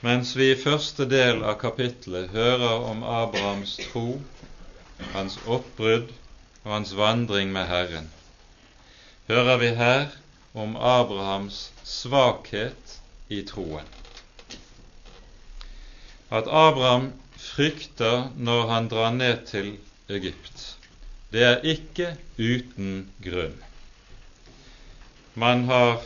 [0.00, 4.16] Mens vi i første del av kapittelet hører om Abrahams tro,
[5.12, 6.08] hans oppbrudd
[6.64, 8.08] og hans vandring med Herren,
[9.28, 10.18] hører vi her
[10.56, 13.99] om Abrahams svakhet i troen
[16.30, 19.72] at Abraham frykter når han drar ned til
[20.10, 20.76] Egypt.
[21.30, 23.56] Det er ikke uten grunn.
[25.34, 26.00] Man har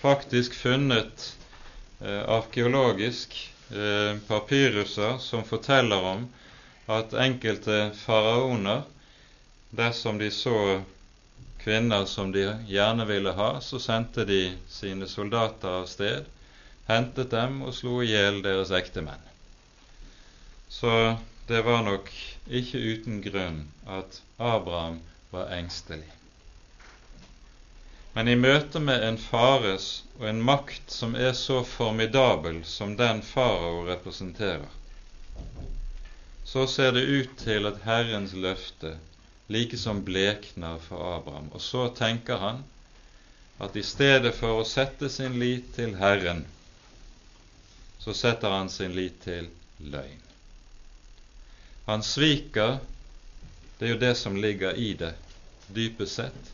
[0.00, 1.26] faktisk funnet
[2.00, 3.36] eh, arkeologisk
[3.70, 6.24] eh, papyruser som forteller om
[6.92, 8.82] at enkelte faraoner,
[9.72, 10.82] dersom de så
[11.62, 16.26] kvinner som de gjerne ville ha, så sendte de sine soldater av sted
[16.88, 19.28] hentet dem og slo i hjel deres ektemenn.
[20.68, 21.16] Så
[21.48, 22.10] det var nok
[22.48, 26.08] ikke uten grunn at Abraham var engstelig.
[28.14, 29.86] Men i møte med en fares
[30.18, 34.68] og en makt som er så formidabel som den farao representerer,
[36.44, 38.96] så ser det ut til at Herrens løfte
[39.52, 41.48] likesom blekner for Abraham.
[41.56, 42.60] Og så tenker han
[43.62, 46.44] at i stedet for å sette sin lit til Herren,
[48.04, 49.46] så setter han sin lit til
[49.78, 50.22] løgn.
[51.86, 52.78] Han sviker
[53.78, 55.14] Det er jo det som ligger i det,
[55.74, 56.50] dypest sett.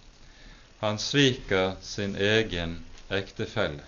[0.80, 2.78] Han sviker sin egen
[3.12, 3.84] ektefelle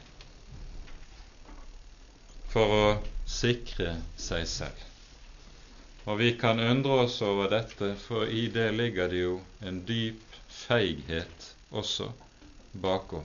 [2.52, 2.86] for å
[3.24, 4.84] sikre seg selv.
[6.04, 10.36] Og vi kan undre oss over dette, for i det ligger det jo en dyp
[10.52, 12.10] feighet også
[12.72, 13.24] bakom.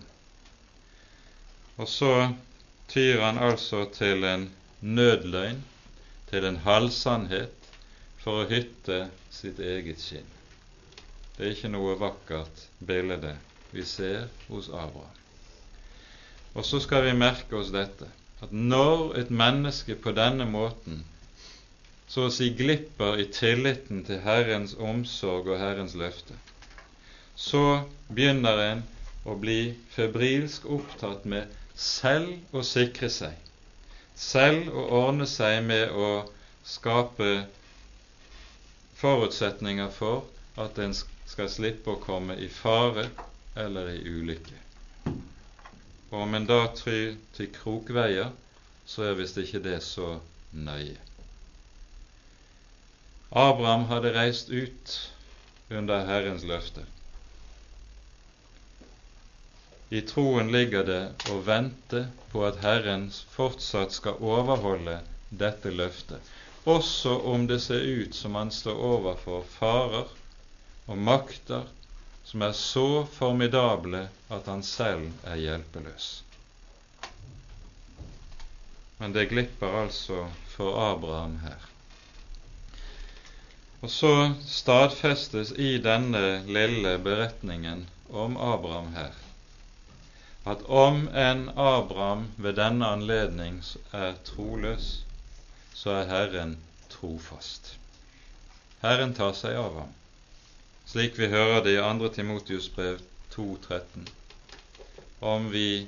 [1.75, 2.11] Og så
[2.91, 4.49] tyr han altså til en
[4.81, 5.63] nødløgn,
[6.29, 7.69] til en halvsannhet,
[8.21, 10.29] for å hytte sitt eget skinn.
[11.35, 13.35] Det er ikke noe vakkert bilde
[13.75, 15.21] vi ser hos Abraham.
[16.55, 18.07] Og så skal vi merke oss dette,
[18.41, 21.03] at når et menneske på denne måten
[22.07, 26.37] så å si glipper i tilliten til Herrens omsorg og Herrens løfte,
[27.35, 28.83] så begynner en
[29.25, 33.35] å bli febrilsk opptatt med selv å sikre seg,
[34.15, 36.09] selv å ordne seg med å
[36.65, 37.31] skape
[39.01, 40.23] forutsetninger for
[40.61, 43.09] at en skal slippe å komme i fare
[43.59, 44.61] eller i ulykke.
[46.11, 48.31] Og om en da tryr til krokveier,
[48.85, 50.19] så er visst ikke det så
[50.53, 50.95] nøye.
[53.35, 54.93] Abraham hadde reist ut
[55.69, 56.85] under Herrens løfte.
[59.95, 64.97] I troen ligger det å vente på at Herren fortsatt skal overholde
[65.29, 66.19] dette løftet,
[66.67, 70.11] også om det ser ut som han står overfor farer
[70.91, 71.71] og makter
[72.27, 76.11] som er så formidable at han selv er hjelpeløs.
[78.99, 80.25] Men det glipper altså
[80.57, 81.69] for Abraham her.
[83.79, 89.21] Og så stadfestes i denne lille beretningen om Abraham her
[90.45, 94.89] at om en Abraham ved denne anledning er troløs,
[95.73, 96.57] så er Herren
[96.89, 97.71] trofast.
[98.83, 99.93] Herren tar seg av ham,
[100.85, 102.11] slik vi hører det i 2.
[102.17, 103.01] Timotius brev
[103.33, 104.05] 2,13.
[105.25, 105.87] Om vi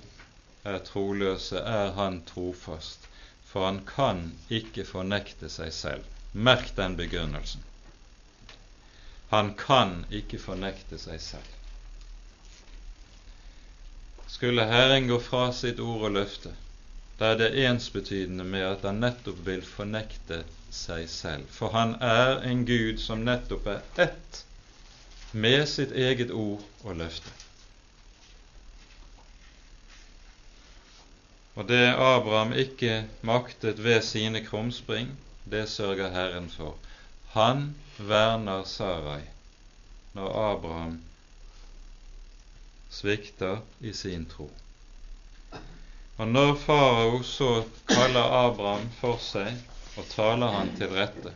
[0.66, 3.06] er troløse, er Han trofast,
[3.46, 6.10] for han kan ikke fornekte seg selv.
[6.34, 7.62] Merk den begrunnelsen.
[9.30, 11.57] Han kan ikke fornekte seg selv.
[14.38, 16.52] Skulle Herren gå fra sitt ord og løfte,
[17.18, 21.48] da er det ensbetydende med at han nettopp vil fornekte seg selv.
[21.50, 24.44] For han er en Gud som nettopp er ett
[25.34, 27.34] med sitt eget ord og løfte.
[31.58, 35.16] Og det Abraham ikke maktet ved sine krumspring,
[35.50, 36.78] det sørger Herren for.
[37.34, 39.24] Han verner Sarai
[40.14, 41.00] når Abraham
[42.90, 44.50] svikter i sin tro.
[46.18, 47.50] Og når farao så
[47.90, 49.54] kaller Abraham for seg
[49.98, 51.34] og taler han til rette,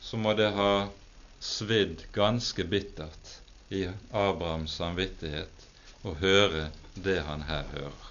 [0.00, 0.88] så må det ha
[1.42, 3.32] svidd ganske bittert
[3.74, 5.66] i Abrahams samvittighet
[6.06, 8.08] å høre det han her hører.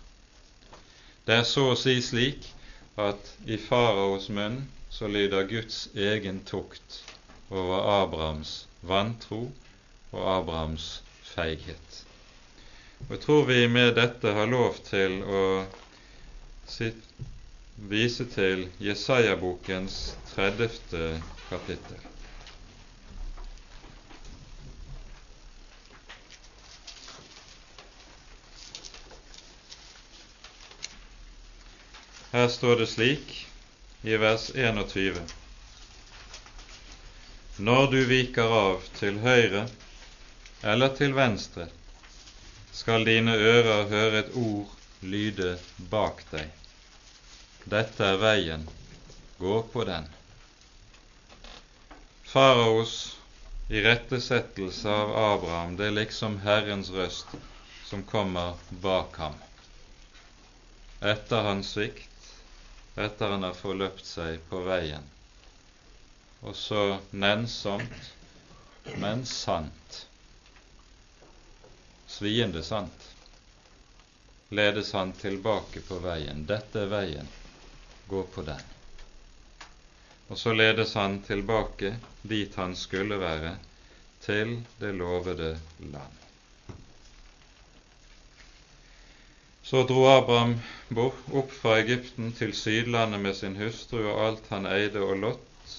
[1.26, 2.48] Det er så å si slik
[3.00, 7.02] at i faraos munn så lyder Guds egen tukt
[7.50, 9.46] over Abrahams vantro
[10.12, 10.98] og Abrahams
[11.34, 12.02] feighet.
[13.10, 15.44] Og Jeg tror vi med dette har lov til å
[17.92, 19.98] vise til Jesaja-bokens
[20.36, 21.20] 30.
[21.50, 22.08] kapittel.
[32.32, 33.34] Her står det slik
[34.08, 35.20] i vers 21.:
[37.58, 39.66] Når du viker av til høyre
[40.64, 41.68] eller til venstre,
[42.82, 44.72] skal dine ører høre et ord
[45.06, 45.52] lyde
[45.92, 46.50] bak deg.
[47.70, 48.64] Dette er veien,
[49.38, 50.08] gå på den.
[52.32, 52.96] Faraos
[53.70, 57.36] irettesettelse av Abraham, det er liksom Herrens røst
[57.86, 59.38] som kommer bak ham.
[61.14, 62.32] Etter hans svikt
[62.98, 65.06] etter han har forløpt seg på veien.
[66.42, 68.10] Og så nennsomt,
[68.98, 70.06] men sant,
[72.12, 73.08] sviende sant,
[74.50, 76.46] ledes han tilbake på veien.
[76.46, 77.28] Dette er veien,
[78.12, 78.66] gå på den.
[80.28, 83.56] Og så ledes han tilbake dit han skulle være,
[84.22, 86.20] til det lovede land.
[89.64, 90.58] Så dro Abraham
[91.00, 95.76] opp fra Egypten til Sydlandet med sin hustru og alt han eide, og lott,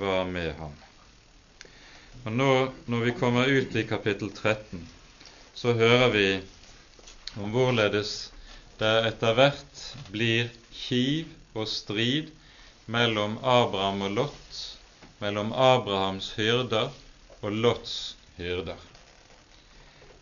[0.00, 0.72] var med ham.
[2.24, 2.52] Og nå
[2.88, 4.80] når vi kommer ut i kapittel 13,
[5.56, 6.26] så hører vi
[7.40, 8.10] om hvorledes
[8.76, 12.28] det etter hvert blir kiv og strid
[12.92, 14.58] mellom Abraham og Lot,
[15.22, 16.92] mellom Abrahams hyrder
[17.40, 17.96] og Lots
[18.36, 18.76] hyrder.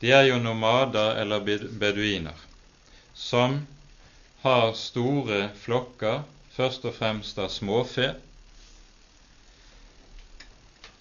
[0.01, 1.43] De er jo nomader eller
[1.83, 2.39] beduiner
[3.15, 3.59] som
[4.45, 6.23] har store flokker,
[6.55, 8.13] først og fremst av småfe,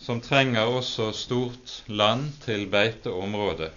[0.01, 3.71] som trenger også stort land til beiteområdet.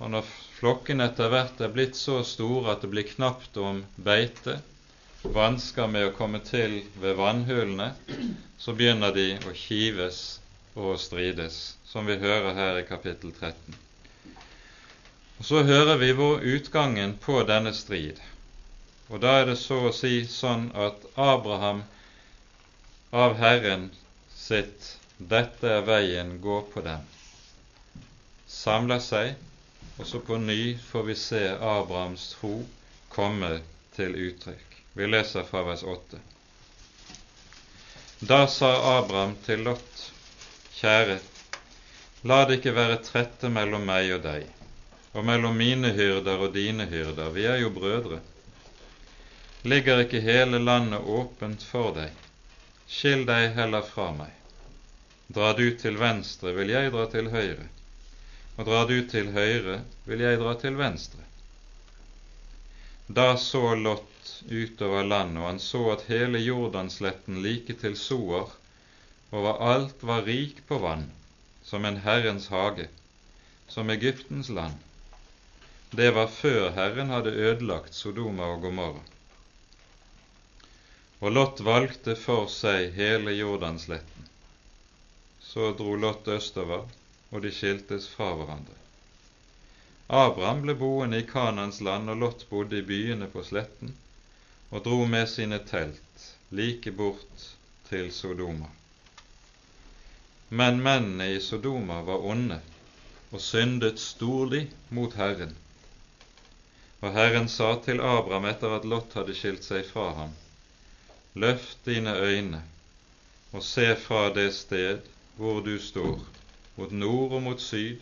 [0.00, 4.56] Og når flokkene etter hvert er blitt så store at det blir knapt om beite,
[5.22, 7.90] vansker med å komme til ved vannhulene,
[8.58, 10.40] så begynner de å kives
[10.74, 13.76] og strides, som vi hører her i kapittel 13.
[15.40, 18.20] Og Så hører vi hvor utgangen på denne strid.
[19.08, 21.82] Og da er det så å si sånn at Abraham
[23.12, 23.90] av Herren
[24.36, 27.08] sitt 'Dette er veien, gå på den',
[28.48, 29.34] samler seg,
[30.00, 32.54] og så på ny får vi se Abrahams tro
[33.12, 33.50] komme
[33.96, 34.78] til uttrykk.
[34.96, 36.20] Vi leser fra vers 8.
[38.20, 40.06] Da sa Abraham til Lot,
[40.80, 41.20] kjære,
[42.24, 44.48] la det ikke være trette mellom meg og deg
[45.12, 48.20] og mellom mine hyrder og dine hyrder, vi er jo brødre.
[49.66, 52.14] Ligger ikke hele landet åpent for deg?
[52.90, 54.30] Skill deg heller fra meg.
[55.30, 57.66] Drar du til venstre, vil jeg dra til høyre,
[58.60, 61.22] og drar du til høyre, vil jeg dra til venstre.
[63.08, 68.52] Da så Lot utover landet, og han så at hele Jordansletten like til Soar
[69.32, 71.06] overalt var rik på vann,
[71.64, 72.90] som en Herrens hage,
[73.66, 74.76] som Egyptens land.
[75.96, 79.02] Det var før Herren hadde ødelagt Sodoma og Gomorra.
[81.24, 84.28] Og Lot valgte for seg hele Jordansletten.
[85.40, 86.84] Så dro Lot østover,
[87.30, 88.76] og de skiltes fra hverandre.
[90.08, 93.94] Abraham ble boende i Kanans land, og Lot bodde i byene på sletten,
[94.70, 97.46] og dro med sine telt like bort
[97.88, 98.70] til Sodoma.
[100.50, 102.60] Men mennene i Sodoma var onde
[103.30, 105.54] og syndet storlig mot Herren
[107.00, 110.34] og Herren sa til Abraham etter at Lot hadde skilt seg fra ham,
[111.40, 112.60] Løft dine øyne
[113.54, 115.06] og se fra det sted
[115.38, 116.18] hvor du står,
[116.80, 118.00] mot nord og mot syd,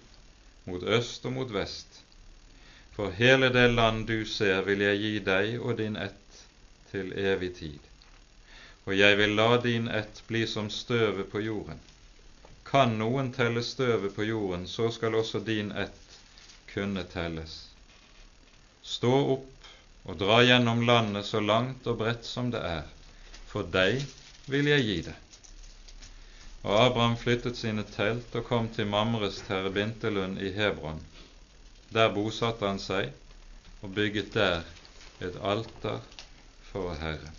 [0.71, 2.05] mot øst og mot vest.
[2.95, 6.43] For hele det land du ser, vil jeg gi deg og din ett
[6.93, 7.85] til evig tid.
[8.87, 11.81] Og jeg vil la din ett bli som støvet på jorden.
[12.71, 16.19] Kan noen telle støvet på jorden, så skal også din ett
[16.73, 17.61] kunne telles.
[18.83, 19.71] Stå opp
[20.09, 22.85] og dra gjennom landet så langt og bredt som det er.
[23.51, 24.05] For deg
[24.49, 25.17] vil jeg gi det.
[26.63, 31.01] Og Abraham flyttet sine telt og kom til Mamres terebintelund i Hebron.
[31.95, 33.13] Der bosatte han seg
[33.83, 34.65] og bygget der
[35.21, 36.01] et alter
[36.73, 37.35] for Herren.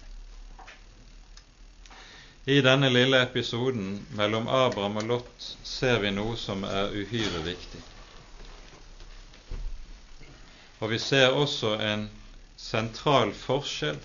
[2.50, 7.82] I denne lille episoden mellom Abraham og Lot ser vi noe som er uhyre viktig.
[10.80, 12.08] Og vi ser også en
[12.58, 14.00] sentral forskjell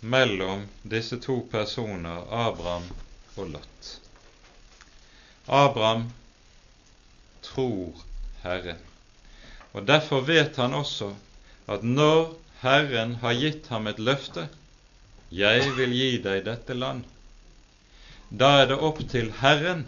[0.00, 2.86] mellom disse to personer, Abraham
[3.36, 3.90] og Lot.
[5.46, 6.08] Abraham
[7.46, 8.04] tror
[8.42, 8.80] Herren,
[9.72, 11.12] og derfor vet han også
[11.70, 12.32] at når
[12.62, 14.48] Herren har gitt ham et løfte
[15.30, 17.04] 'Jeg vil gi deg dette land',
[18.30, 19.86] da er det opp til Herren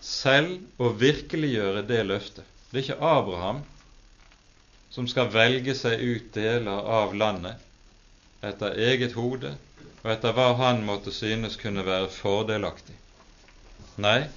[0.00, 2.46] selv å virkeliggjøre det løftet.
[2.70, 3.64] Det er ikke Abraham
[4.90, 7.60] som skal velge seg ut deler av landet
[8.42, 9.52] etter eget hode
[10.02, 12.96] og etter hva han måtte synes kunne være fordelaktig.
[14.00, 14.28] Nei,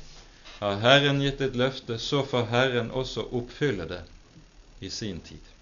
[0.59, 4.01] har Herren gitt et løfte, så får Herren også oppfylle det
[4.84, 5.53] i sin tid.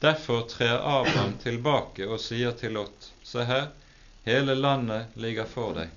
[0.00, 3.70] Derfor trer Abraham tilbake og sier til Lot, se her,
[4.24, 5.92] hele landet ligger for deg.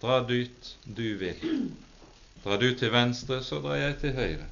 [0.00, 1.40] Dra dit du vil.
[2.44, 4.46] Drar du til venstre, så drar jeg til høyre.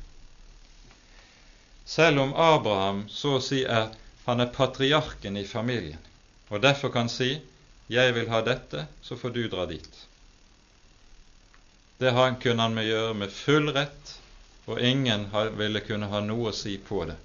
[1.86, 3.92] Selv om Abraham så å si er
[4.26, 5.98] han er patriarken i familien,
[6.48, 7.40] og derfor kan si
[7.88, 10.06] 'Jeg vil ha dette, så får du dra dit'.
[11.98, 12.10] Det
[12.42, 14.18] kunne han med gjøre med full rett,
[14.66, 17.16] og ingen ville kunne ha noe å si på det.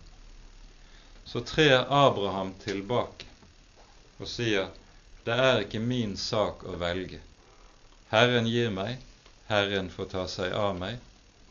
[1.26, 3.26] Så trer Abraham tilbake
[4.20, 4.68] og sier,
[5.26, 7.20] 'Det er ikke min sak å velge.
[8.10, 8.97] Herren gir meg,
[9.47, 10.99] Herren får ta seg av meg,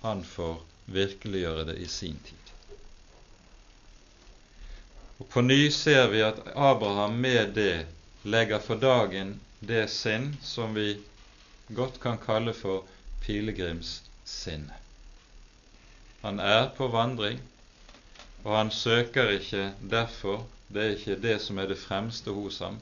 [0.03, 2.39] han får virkeliggjøre det i sin tid.
[5.21, 7.87] Og På ny ser vi at Abraham med det
[8.23, 10.95] legger for dagen det sinn som vi
[11.77, 12.87] godt kan kalle for
[13.27, 14.77] pilegrimssinnet.
[16.23, 17.39] Han er på vandring,
[18.45, 22.79] og han søker ikke derfor, det er ikke det som er det fremste hos ham,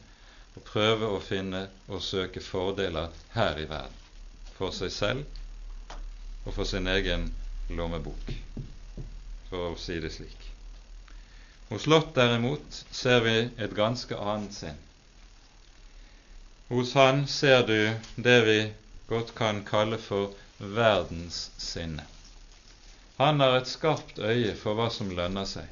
[0.59, 3.99] å prøve å finne og søke fordeler her i verden,
[4.59, 5.95] for seg selv
[6.47, 7.29] og for sin egen
[7.71, 8.35] lommebok,
[9.51, 10.48] for å si det slik.
[11.69, 14.79] Hos Lot derimot ser vi et ganske annet sinn.
[16.69, 17.81] Hos han ser du
[18.17, 18.59] det vi
[19.09, 22.05] godt kan kalle for verdenssinne.
[23.19, 25.69] Han har et skarpt øye for hva som lønner seg,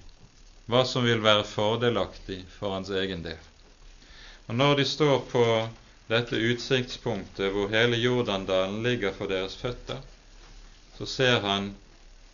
[0.68, 3.40] hva som vil være fordelaktig for hans egen del.
[4.48, 5.44] Og Når de står på
[6.08, 10.04] dette utsiktspunktet hvor hele Jordandalen ligger for deres føtter,
[10.98, 11.72] så ser han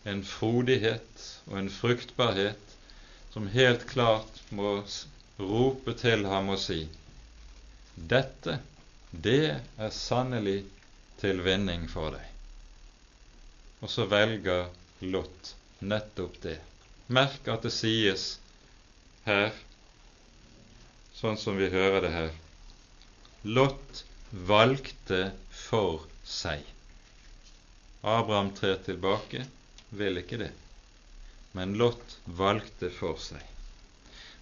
[0.05, 2.72] en frodighet og en fruktbarhet
[3.33, 4.83] som helt klart må
[5.37, 6.83] rope til ham og si
[7.95, 8.59] dette,
[9.09, 10.59] det er sannelig
[11.21, 12.27] til vinning for deg.
[13.81, 14.69] Og så velger
[15.09, 16.59] Lot nettopp det.
[17.09, 18.27] Merk at det sies
[19.25, 19.49] her,
[21.17, 22.31] sånn som vi hører det her.
[23.49, 24.03] Lot
[24.53, 25.25] valgte
[25.65, 26.61] for seg.
[28.05, 29.47] Abraham trer tilbake,
[29.89, 30.53] vil ikke det
[31.57, 33.41] men Lot valgte for seg.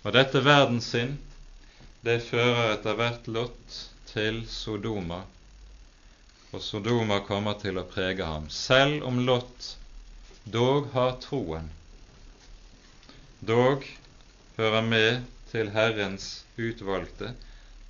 [0.03, 1.17] Og dette verdenssinn,
[2.07, 3.77] det fører etter hvert Lot
[4.11, 5.21] til Sodoma,
[6.51, 9.69] og Sodoma kommer til å prege ham, selv om Lot
[10.55, 11.69] dog har troen,
[13.39, 13.85] dog
[14.57, 17.35] hører med til Herrens utvalgte,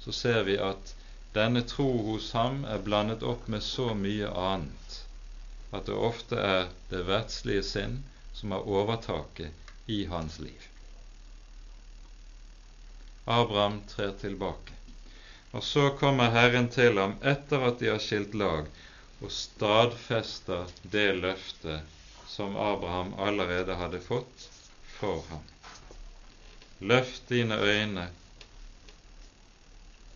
[0.01, 0.93] så ser vi at
[1.35, 4.97] denne tro hos ham er blandet opp med så mye annet
[5.71, 8.01] at det ofte er det verdslige sinn
[8.41, 9.51] som har overtaket
[9.85, 10.67] i hans liv.
[13.25, 14.73] Abraham trer tilbake.
[15.51, 18.65] Og så kommer Herren til ham etter at de har skilt lag,
[19.21, 21.99] og stadfester det løftet
[22.31, 24.47] som Abraham allerede hadde fått
[24.95, 25.45] for ham.
[26.79, 28.07] Løft dine øyne,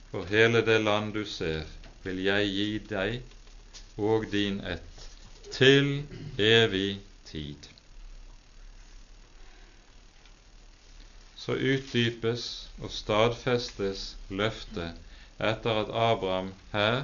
[0.10, 1.70] for hele det land du ser,
[2.02, 5.08] vil jeg gi deg og din ett
[5.54, 5.94] til
[6.42, 6.98] evig
[7.30, 7.75] tid.
[11.46, 12.46] Så utdypes
[12.82, 14.98] og stadfestes løftet
[15.38, 17.04] etter at Abraham her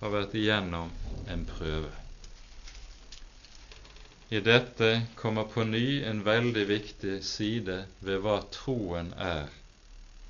[0.00, 0.90] har vært igjennom
[1.32, 1.92] en prøve.
[4.34, 9.48] I dette kommer på ny en veldig viktig side ved hva troen er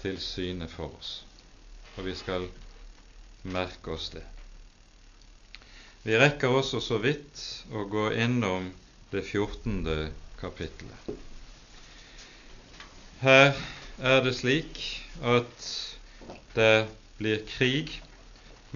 [0.03, 1.12] til syne for oss.
[1.97, 2.47] Og vi skal
[3.57, 4.24] merke oss det.
[6.05, 7.41] Vi rekker også så vidt
[7.72, 8.70] å gå innom
[9.11, 10.12] det 14.
[10.39, 11.14] kapittelet.
[13.25, 13.55] Her
[14.05, 14.79] er det slik
[15.25, 15.68] at
[16.53, 17.95] det blir krig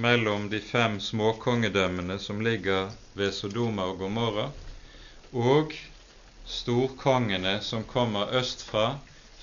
[0.01, 2.89] mellom de fem småkongedømmene som ligger
[3.19, 4.47] ved Sodoma og Gomorra,
[5.37, 5.77] og
[6.49, 8.87] storkongene som kommer østfra,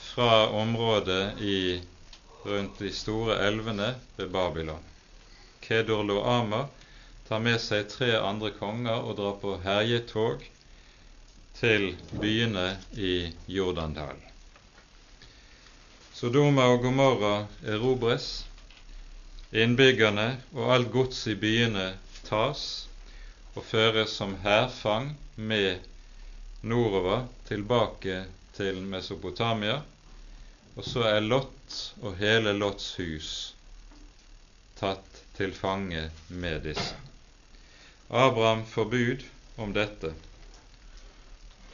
[0.07, 1.59] fra området i,
[2.49, 4.81] rundt de store elvene ved Babylon.
[5.61, 6.65] Kedorlo Loama
[7.29, 10.49] tar med seg tre andre konger og drar på herjetog
[11.61, 11.91] til
[12.23, 13.19] byene i
[13.59, 14.31] Jordandalen.
[16.15, 17.33] Sodoma og Gomorra
[17.67, 18.45] erobres,
[19.51, 21.89] Innbyggerne og alt gods i byene
[22.23, 22.61] tas
[23.51, 25.83] og føres som hærfang med
[26.63, 28.21] nordover tilbake
[28.55, 29.81] til Mesopotamia,
[30.75, 33.35] og så er Lot og hele Lots hus
[34.79, 36.95] tatt til fange med disse.
[38.07, 39.29] Abraham får bud
[39.67, 40.15] om dette,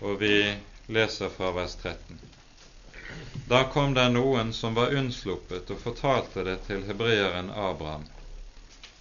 [0.01, 0.35] og vi
[0.89, 2.40] leser fra vers 13.
[3.51, 8.05] Da kom det noen som var unnsluppet, og fortalte det til hebreeren Abraham.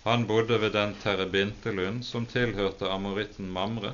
[0.02, 3.92] Han bodde ved den terebintelund som tilhørte amoritten Mamre.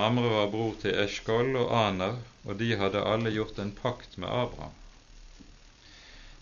[0.00, 2.16] Mamre var bror til Eshkol og Aner,
[2.46, 4.72] og de hadde alle gjort en pakt med Abraham.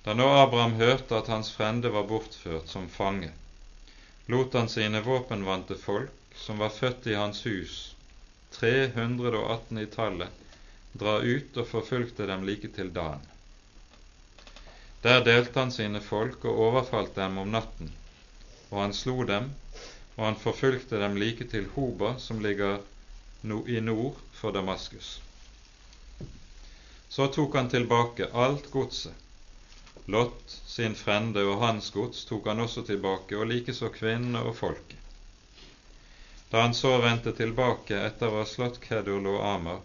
[0.07, 3.33] Da nå Abraham hørte at hans frende var bortført som fange,
[4.31, 6.15] lot han sine våpenvante folk,
[6.47, 7.77] som var født i hans hus,
[8.61, 10.44] 318 i tallet,
[10.95, 13.23] dra ut og forfulgte dem like til dagen.
[15.05, 17.91] Der delte han sine folk og overfalt dem om natten,
[18.71, 19.51] og han slo dem,
[20.17, 22.79] og han forfulgte dem like til Hoba, som ligger
[23.45, 25.21] i nord for Damaskus.
[27.09, 29.13] Så tok han tilbake alt godset.
[30.07, 34.99] Lot sin frende og hans gods tok han også tilbake, og likeså kvinnene og folket.
[36.51, 39.81] Da han så vendte tilbake etter å ha slått Kedul og Amar,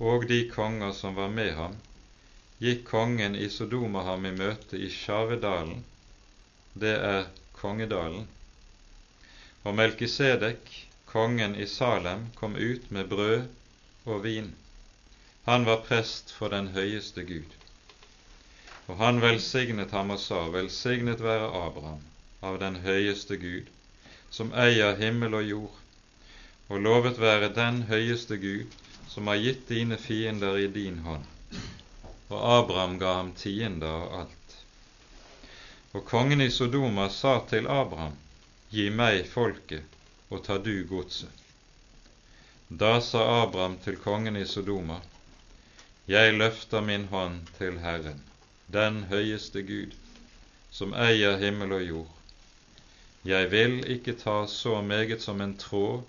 [0.00, 1.76] og de konger som var med ham,
[2.64, 5.84] gikk kongen i Sodoma ham i møte i Sjarvedalen,
[6.72, 7.26] det er
[7.60, 8.24] Kongedalen.
[9.64, 10.70] Og Melkisedek,
[11.10, 13.42] kongen i Salem, kom ut med brød
[14.06, 14.54] og vin.
[15.44, 17.56] Han var prest for den høyeste Gud.
[18.88, 22.00] Og han velsignet ham og sa, Velsignet være Abraham
[22.42, 23.68] av den høyeste Gud,
[24.30, 25.76] som eier himmel og jord,
[26.70, 28.80] og lovet være den høyeste Gud,
[29.10, 31.24] som har gitt dine fiender i din hånd.
[32.28, 34.52] Og Abraham ga ham tiende av alt.
[35.92, 38.14] Og kongen i Sodoma sa til Abraham,
[38.70, 39.96] Gi meg folket,
[40.28, 41.40] og ta du godset.
[42.68, 45.00] Da sa Abraham til kongen i Sodoma,
[46.06, 48.22] Jeg løfter min hånd til Herren,
[48.66, 49.98] den høyeste Gud,
[50.70, 52.14] som eier himmel og jord.
[53.24, 56.06] Jeg vil ikke ta så meget som en tråd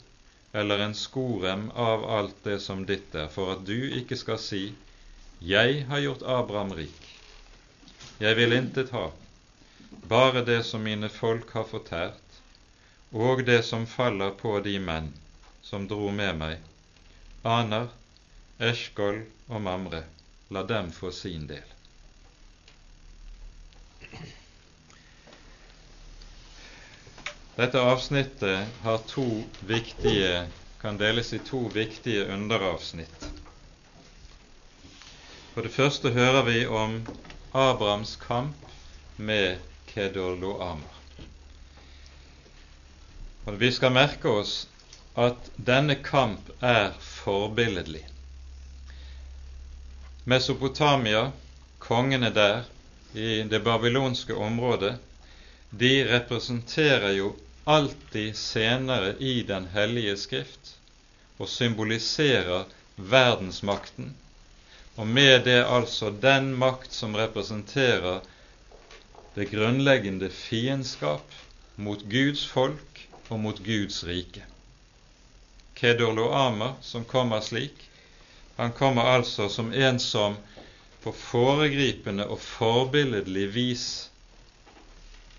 [0.51, 4.63] eller en skorem av alt det som ditt er, for at du ikke skal si
[5.41, 7.07] Jeg har gjort Abraham rik.
[8.21, 9.07] Jeg vil intet ha,
[10.11, 12.37] bare det som mine folk har fortært,
[13.11, 15.09] og det som faller på de menn
[15.65, 16.59] som dro med meg,
[17.43, 17.89] Aner,
[18.61, 20.03] Eshkol og Mamre,
[20.53, 21.80] la dem få sin del.
[27.55, 30.47] Dette avsnittet har to viktige,
[30.81, 33.27] kan deles i to viktige underavsnitt.
[35.53, 37.01] For det første hører vi om
[37.51, 38.55] Abrahams kamp
[39.17, 39.59] med
[39.91, 40.95] Kedorloamer.
[43.45, 44.55] Og vi skal merke oss
[45.19, 48.05] at denne kamp er forbilledlig.
[50.23, 51.31] Mesopotamia,
[51.83, 52.63] kongene der
[53.13, 54.95] i det babylonske området,
[55.71, 60.75] de representerer jo alltid senere i Den hellige skrift
[61.39, 62.65] og symboliserer
[62.95, 64.11] verdensmakten,
[64.95, 68.19] og med det altså den makt som representerer
[69.35, 71.31] det grunnleggende fiendskap
[71.75, 74.43] mot Guds folk og mot Guds rike.
[75.79, 77.87] Kedorloamer, som kommer slik,
[78.57, 80.35] han kommer altså som en som
[81.01, 84.10] på foregripende og forbilledlig vis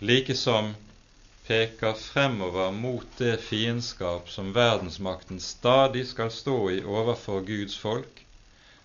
[0.02, 0.74] like som
[1.46, 8.24] peker fremover mot det fiendskap som verdensmakten stadig skal stå i overfor Guds folk,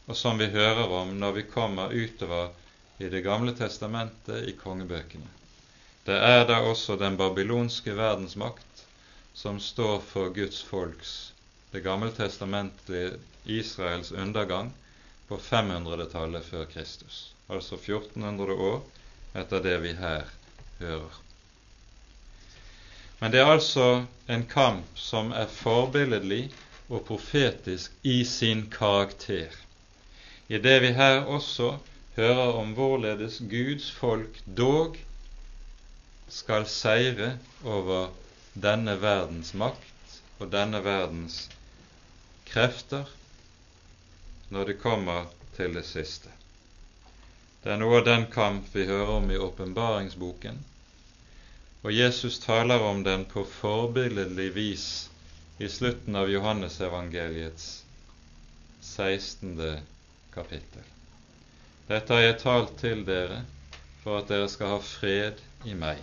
[0.06, 2.54] og som vi hører om når vi kommer utover
[2.98, 5.26] i Det gamle testamentet i kongebøkene.
[6.06, 8.86] Det er da også den babylonske verdensmakt
[9.34, 11.34] som står for Guds folks,
[11.72, 14.74] det gamle testamentet Israels undergang,
[15.28, 17.34] på 500-tallet før Kristus.
[17.50, 18.82] altså 1400 år
[19.34, 20.37] etter det vi her
[20.80, 21.22] hører.
[23.20, 26.52] Men det er altså en kamp som er forbilledlig
[26.90, 29.52] og profetisk i sin karakter,
[30.48, 31.78] i det vi her også
[32.16, 34.96] hører om hvorledes Guds folk dog
[36.30, 37.34] skal seire
[37.66, 38.10] over
[38.54, 41.50] denne verdens makt og denne verdens
[42.48, 43.10] krefter
[44.50, 46.32] når det kommer til det siste.
[47.68, 50.60] Det er noe av den kamp vi hører om i åpenbaringsboken,
[51.84, 54.86] og Jesus taler om den på forbilledlig vis
[55.60, 57.66] i slutten av Johannesevangeliets
[58.80, 59.60] 16.
[60.32, 60.88] kapittel.
[61.92, 63.44] Dette har jeg talt til dere
[64.06, 66.00] for at dere skal ha fred i meg.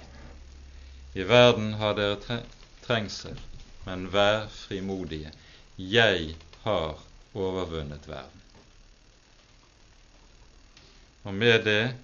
[1.17, 2.43] I verden har dere
[2.85, 3.41] trengsel,
[3.89, 5.33] men vær frimodige.
[5.81, 6.35] Jeg
[6.69, 6.99] har
[7.33, 8.44] overvunnet verden.
[11.25, 11.95] Og med det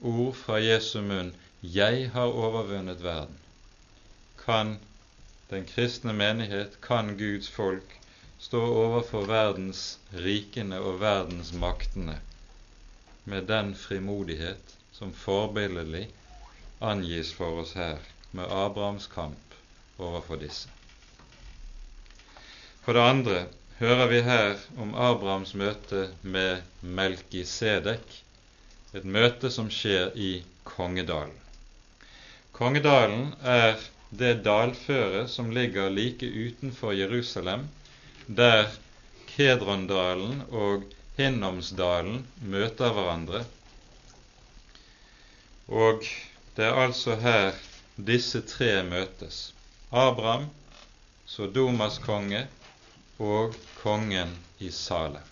[0.00, 3.38] ord fra Jesu munn 'Jeg har overvunnet verden',
[4.44, 4.78] kan
[5.50, 8.00] den kristne menighet, kan Guds folk,
[8.38, 12.20] stå overfor verdens rikene og verdens maktene
[13.24, 16.08] med den frimodighet som forbilledlig
[16.80, 17.98] angis for oss her
[18.32, 19.54] med Abrahams kamp
[19.98, 20.68] overfor disse.
[22.80, 23.46] For det andre
[23.80, 28.02] hører vi her om Abrahams møte med Melkisedek,
[28.92, 31.38] et møte som skjer i Kongedalen.
[32.52, 37.64] Kongedalen er det dalføret som ligger like utenfor Jerusalem,
[38.26, 38.68] der
[39.30, 40.84] Kedrondalen og
[41.16, 43.46] Hinnomsdalen møter hverandre.
[45.72, 46.04] Og
[46.56, 47.56] det er altså her
[47.96, 49.54] disse tre møtes.
[49.88, 50.50] Abraham,
[51.24, 52.44] Sodomas konge
[53.20, 55.26] og kongen i Salem.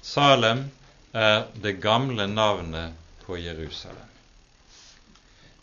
[0.00, 0.64] Salem
[1.12, 2.92] er det gamle navnet
[3.24, 4.08] på Jerusalem.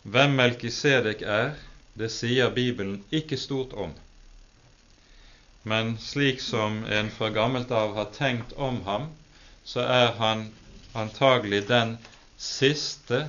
[0.02, 1.52] Hvem Melkisedek er,
[1.94, 3.92] det sier Bibelen ikke stort om.
[5.62, 9.10] Men slik som en fra gammelt av har tenkt om ham,
[9.64, 10.46] så er han
[10.96, 11.98] antagelig den
[12.40, 13.26] siste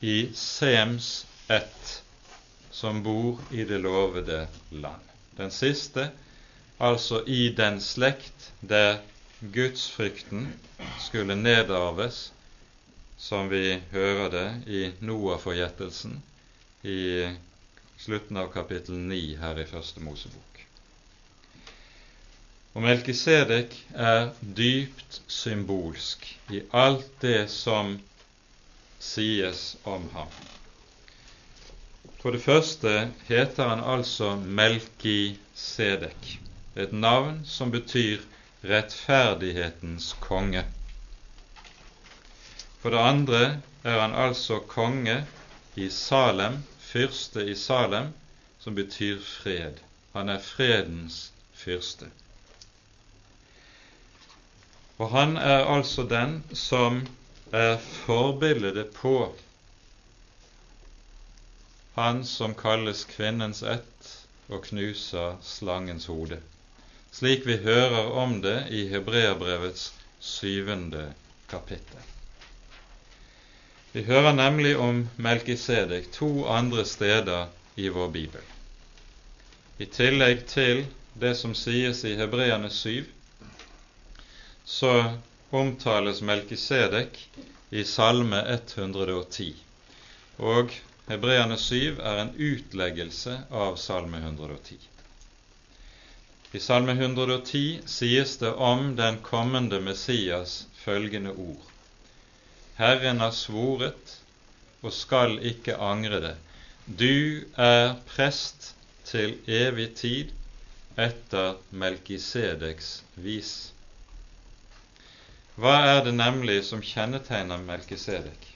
[0.00, 2.02] i Sems ett
[2.74, 5.00] som bor i det lovede land.
[5.38, 6.10] Den siste
[6.78, 8.98] altså i den slekt der
[9.54, 10.48] gudsfrykten
[11.00, 12.32] skulle nedarves
[13.18, 16.18] som vi hører det i Noah-forgjettelsen
[16.84, 17.28] i
[18.04, 20.64] slutten av kapittel 9 her i Første Mosebok.
[22.74, 27.94] Og Melkisedek er dypt symbolsk i alt det som
[28.98, 30.32] sies om ham.
[32.20, 32.92] For det første
[33.28, 36.28] heter han altså Melkisedek,
[36.76, 38.22] et navn som betyr
[38.64, 40.64] rettferdighetens konge.
[42.82, 43.42] For det andre
[43.84, 45.20] er han altså konge
[45.76, 48.12] i Salem, fyrste i Salem,
[48.60, 49.80] som betyr fred.
[50.12, 52.10] Han er fredens fyrste.
[54.98, 57.02] Og han er altså den som
[57.52, 59.34] er forbildet på
[61.94, 64.08] han som kalles kvinnens ett
[64.50, 66.40] og knuser slangens hode,
[67.14, 71.12] slik vi hører om det i Hebreabrevets syvende
[71.46, 72.00] kapittel.
[73.92, 77.46] Vi hører nemlig om Melkisedek to andre steder
[77.76, 78.40] i vår bibel.
[79.78, 80.82] I tillegg til
[81.14, 83.04] det som sies i Hebreane 7,
[84.64, 84.94] så
[85.54, 87.20] omtales Melkisedek
[87.70, 89.52] i Salme 110.
[90.38, 90.74] Og
[91.06, 94.93] Hebreane 7 er en utleggelse av Salme 110.
[96.54, 101.62] I Salme 110 sies det om den kommende Messias følgende ord.
[102.74, 104.12] Herren har svoret
[104.82, 106.34] og skal ikke angre det.
[106.86, 108.68] Du er prest
[109.04, 110.30] til evig tid
[110.94, 112.90] etter Melkisedeks
[113.24, 113.50] vis.
[115.58, 118.46] Hva er det nemlig som kjennetegner Melkisedek?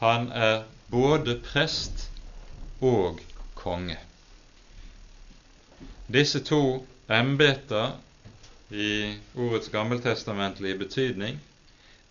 [0.00, 2.06] Han er både prest
[2.80, 3.20] og
[3.60, 3.98] konge.
[6.08, 7.92] Disse to embeter
[8.70, 11.40] i ordets gammeltestamentlige betydning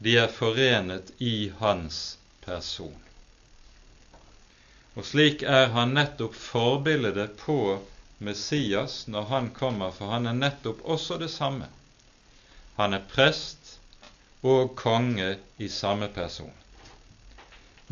[0.02, 2.98] de er forenet i hans person.
[4.98, 7.58] Og slik er han nettopp forbildet på
[8.22, 11.70] Messias når han kommer, for han er nettopp også det samme.
[12.80, 13.78] Han er prest
[14.42, 16.54] og konge i samme person.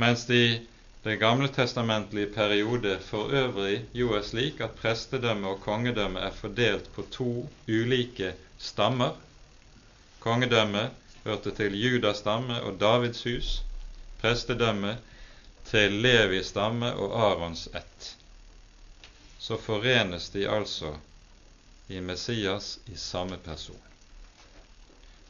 [0.02, 0.60] Mens det i
[1.04, 6.90] det gamle testamentlige periode for øvrig jo er slik at prestedømme og kongedømme er fordelt
[6.94, 9.16] på to ulike stammer.
[10.20, 10.90] Kongedømme
[11.24, 13.62] hørte til Judas stamme og Davids hus,
[14.22, 14.98] prestedømme
[15.66, 18.16] til Levis stamme og Arons ett.
[19.40, 20.94] Så forenes de altså
[21.88, 23.82] i Messias i samme person.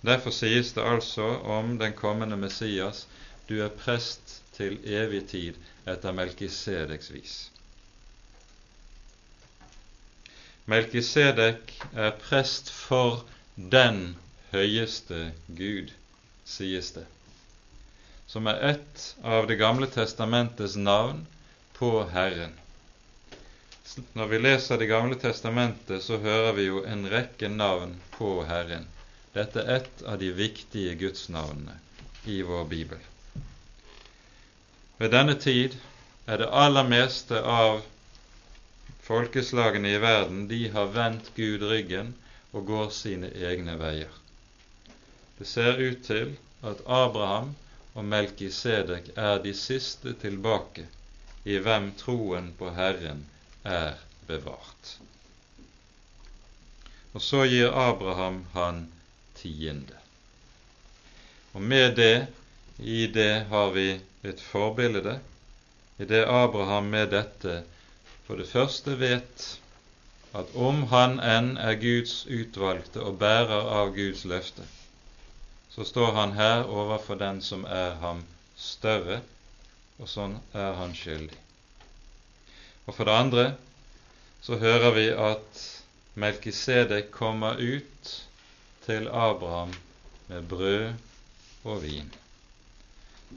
[0.02, 3.08] Derfor sies det altså om den kommende Messias
[3.50, 5.58] du er prest til evig tid
[5.88, 7.36] etter Melkisedeks vis.
[10.70, 13.24] Melkisedek er prest for
[13.56, 14.18] den
[14.52, 15.94] høyeste Gud,
[16.46, 17.06] sies det,
[18.30, 21.24] som er ett av Det gamle testamentets navn
[21.80, 22.54] på Herren.
[24.14, 28.86] Når vi leser Det gamle testamentet, så hører vi jo en rekke navn på Herren.
[29.34, 31.80] Dette er ett av de viktige gudsnavnene
[32.30, 33.09] i vår bibel.
[35.00, 35.78] Ved denne tid
[36.28, 37.82] er det aller meste av
[39.08, 42.12] folkeslagene i verden de har vendt Gud ryggen
[42.52, 44.12] og går sine egne veier.
[45.40, 46.36] Det ser ut til
[46.68, 47.54] at Abraham
[47.96, 50.86] og Melkisedek er de siste tilbake
[51.48, 53.24] i hvem troen på Herren
[53.64, 53.96] er
[54.28, 54.98] bevart.
[57.16, 58.84] Og så gir Abraham han
[59.40, 59.96] tiende.
[61.56, 62.28] Og med det,
[62.80, 65.20] i det har vi et forbilde,
[65.98, 67.62] i det Abraham med dette
[68.28, 69.46] for det første vet
[70.38, 74.64] at om han enn er Guds utvalgte og bærer av Guds løfte,
[75.74, 78.22] så står han her overfor den som er ham
[78.56, 79.20] større,
[80.00, 81.40] og sånn er han skyldig.
[82.86, 83.46] Og for det andre
[84.46, 85.66] så hører vi at
[86.20, 88.14] Melkisedek kommer ut
[88.86, 89.74] til Abraham
[90.30, 90.94] med brød
[91.66, 92.10] og vin,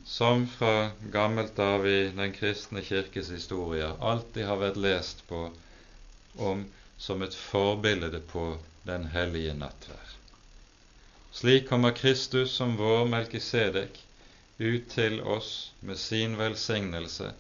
[0.05, 5.51] som fra gammelt av i den kristne kirkes historie alltid har vært lest på
[6.37, 6.65] om
[6.99, 8.47] som et forbilde på
[8.89, 10.15] den hellige nattvær.
[11.33, 14.01] Slik kommer Kristus som vår Melkisedek
[14.59, 17.33] ut til oss med sin velsignelse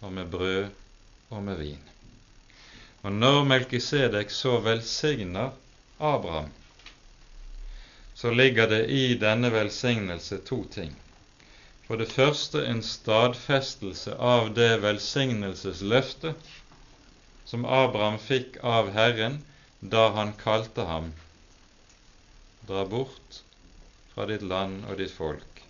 [0.00, 0.68] og med brød
[1.28, 1.82] og med vin.
[3.02, 5.50] Og når Melkisedek så velsigner
[5.98, 6.50] Abraham,
[8.14, 10.94] så ligger det i denne velsignelse to ting.
[11.92, 16.46] For det første en stadfestelse av det velsignelsesløftet
[17.50, 19.34] som Abraham fikk av Herren
[19.94, 21.10] da han kalte ham
[22.70, 23.42] Dra bort
[24.14, 25.60] fra ditt land og ditt folk,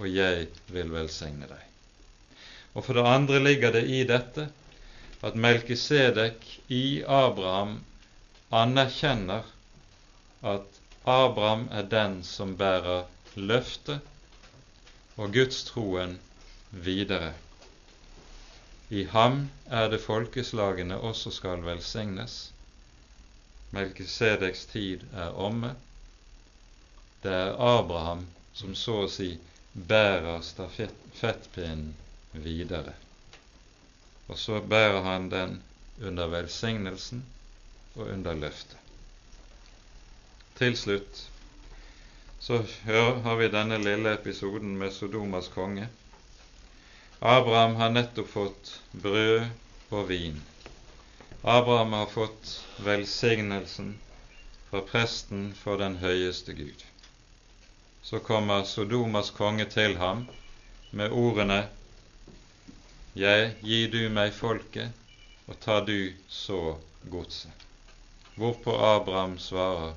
[0.00, 1.68] og jeg vil velsigne deg.
[2.72, 4.46] Og for det andre ligger det i dette
[5.20, 7.76] at Melkisedek i Abraham
[8.64, 9.44] anerkjenner
[10.56, 10.82] at
[11.18, 13.04] Abraham er den som bærer
[13.36, 14.13] løftet
[15.16, 16.18] og gudstroen
[16.70, 17.32] videre.
[18.90, 22.52] I ham er det folkeslagene også skal velsignes.
[23.74, 25.74] Melkisedeks tid er omme.
[27.22, 29.32] Det er Abraham som så å si
[29.74, 31.94] bærer stafettpinnen
[32.44, 32.94] videre.
[34.28, 35.56] Og så bærer han den
[36.02, 37.24] under velsignelsen
[37.94, 38.78] og under løftet.
[40.58, 41.24] Til slutt
[42.44, 42.58] så
[43.24, 45.86] har vi denne lille episoden med Sodomas konge.
[47.18, 49.46] Abraham har nettopp fått brød
[49.88, 50.42] og vin.
[51.42, 52.50] Abraham har fått
[52.84, 53.94] velsignelsen
[54.68, 56.84] fra presten for den høyeste Gud.
[58.02, 60.26] Så kommer Sodomas konge til ham
[60.90, 61.62] med ordene
[63.14, 64.92] Jeg gir du meg folket,
[65.48, 66.76] og tar du så
[67.08, 67.64] godset.
[68.36, 69.96] Hvorpå Abraham svarer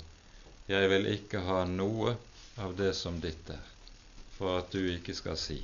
[0.67, 2.15] jeg vil ikke ha noe
[2.57, 3.65] av det som ditt er,
[4.37, 5.61] for at du ikke skal si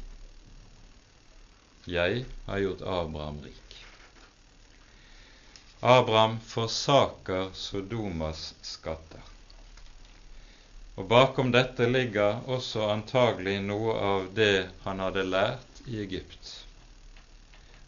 [1.90, 3.76] Jeg har gjort Abraham rik.
[5.84, 9.20] Abraham forsaker Sodomas skatter.
[10.96, 16.54] Og bakom dette ligger også antagelig noe av det han hadde lært i Egypt.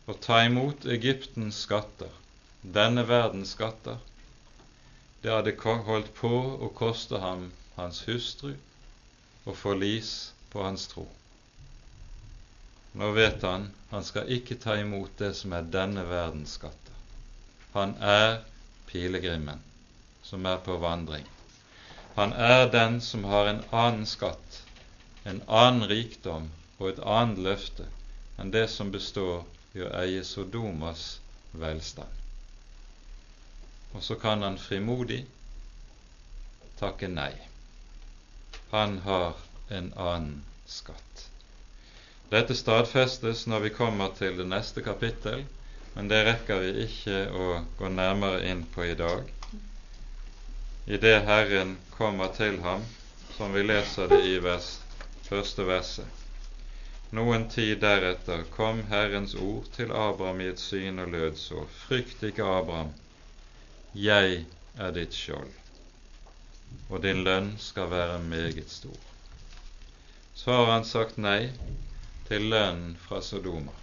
[0.10, 2.12] Å ta imot Egyptens skatter,
[2.62, 4.02] denne verdens skatter,
[5.22, 6.34] det hadde holdt på
[6.68, 8.58] å koste ham hans hustru
[9.46, 10.12] og forlis
[10.54, 11.06] på hans tro.
[12.96, 16.98] Nå vet han han skal ikke ta imot det som er denne verdens skatter.
[17.76, 18.42] Han er
[18.90, 19.62] pilegrimen
[20.24, 21.28] som er på vandring.
[22.16, 24.62] Han er den som har en annen skatt,
[25.24, 27.88] en annen rikdom og et annet løfte
[28.40, 29.44] enn det som består
[29.76, 31.08] i å eie Sodomas
[31.56, 32.22] velstand
[33.96, 35.22] og så kan han frimodig
[36.80, 37.32] takke nei.
[38.76, 39.34] Han har
[39.70, 41.30] en annen skatt.
[42.30, 45.46] Dette stadfestes når vi kommer til det neste kapittel,
[45.94, 47.46] men det rekker vi ikke å
[47.80, 49.32] gå nærmere inn på i dag.
[50.92, 52.84] Idet Herren kommer til ham
[53.38, 54.68] som vi leser det i vers,
[55.30, 56.26] første verset.
[57.16, 62.28] Noen tid deretter kom Herrens ord til Abraham i et syn og lød så:" Frykt
[62.28, 62.92] ikke, Abraham,
[63.94, 64.44] jeg
[64.76, 65.54] er ditt skjold,
[66.90, 68.98] og din lønn skal være meget stor.
[70.36, 71.52] Så har han sagt nei
[72.28, 73.74] til lønnen fra Sodoma,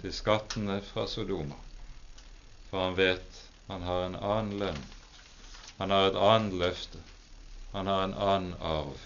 [0.00, 1.58] til skattene fra Sodoma,
[2.70, 4.82] for han vet han har en annen lønn,
[5.78, 7.00] han har et annet løfte,
[7.72, 8.98] han har en annen arv,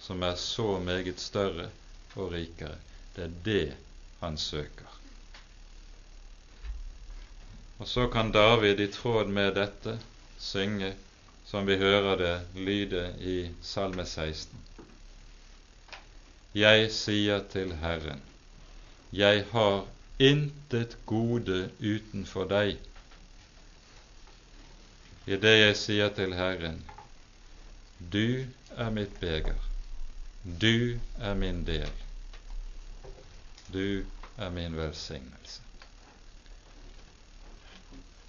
[0.00, 1.68] som er så meget større
[2.14, 2.76] og rikere.
[3.16, 3.76] Det er det
[4.20, 4.90] han søker.
[7.78, 9.98] Og så kan David i tråd med dette
[10.38, 10.94] synge,
[11.54, 14.58] som vi hører det lyde i Salme 16.
[16.58, 18.22] Jeg sier til Herren,
[19.14, 19.84] jeg har
[20.18, 22.72] intet gode utenfor deg.
[25.30, 26.80] I det jeg sier til Herren,
[28.16, 29.60] du er mitt beger,
[30.42, 31.92] du er min del.
[33.70, 34.02] Du
[34.38, 35.62] er min velsignelse.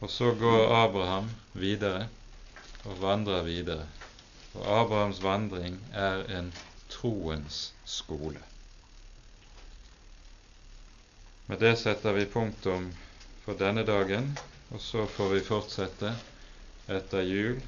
[0.05, 2.05] Og så går Abraham videre
[2.85, 3.87] og vandrer videre.
[4.55, 6.51] Og Abrahams vandring er en
[6.89, 8.41] troens skole.
[11.45, 12.87] Med det setter vi punktum
[13.43, 14.31] for denne dagen,
[14.73, 16.13] og så får vi fortsette
[16.89, 17.59] etter jul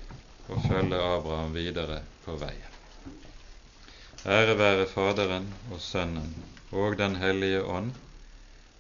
[0.48, 2.74] og følge Abraham videre på veien.
[4.26, 6.34] Ære være Faderen og Sønnen
[6.72, 7.94] og Den hellige ånd,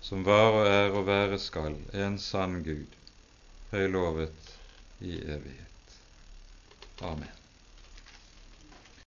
[0.02, 3.00] som var og er og være skal, en sann Gud,
[3.72, 4.52] høylovet
[5.00, 5.67] i evighet.
[7.02, 7.37] Amen.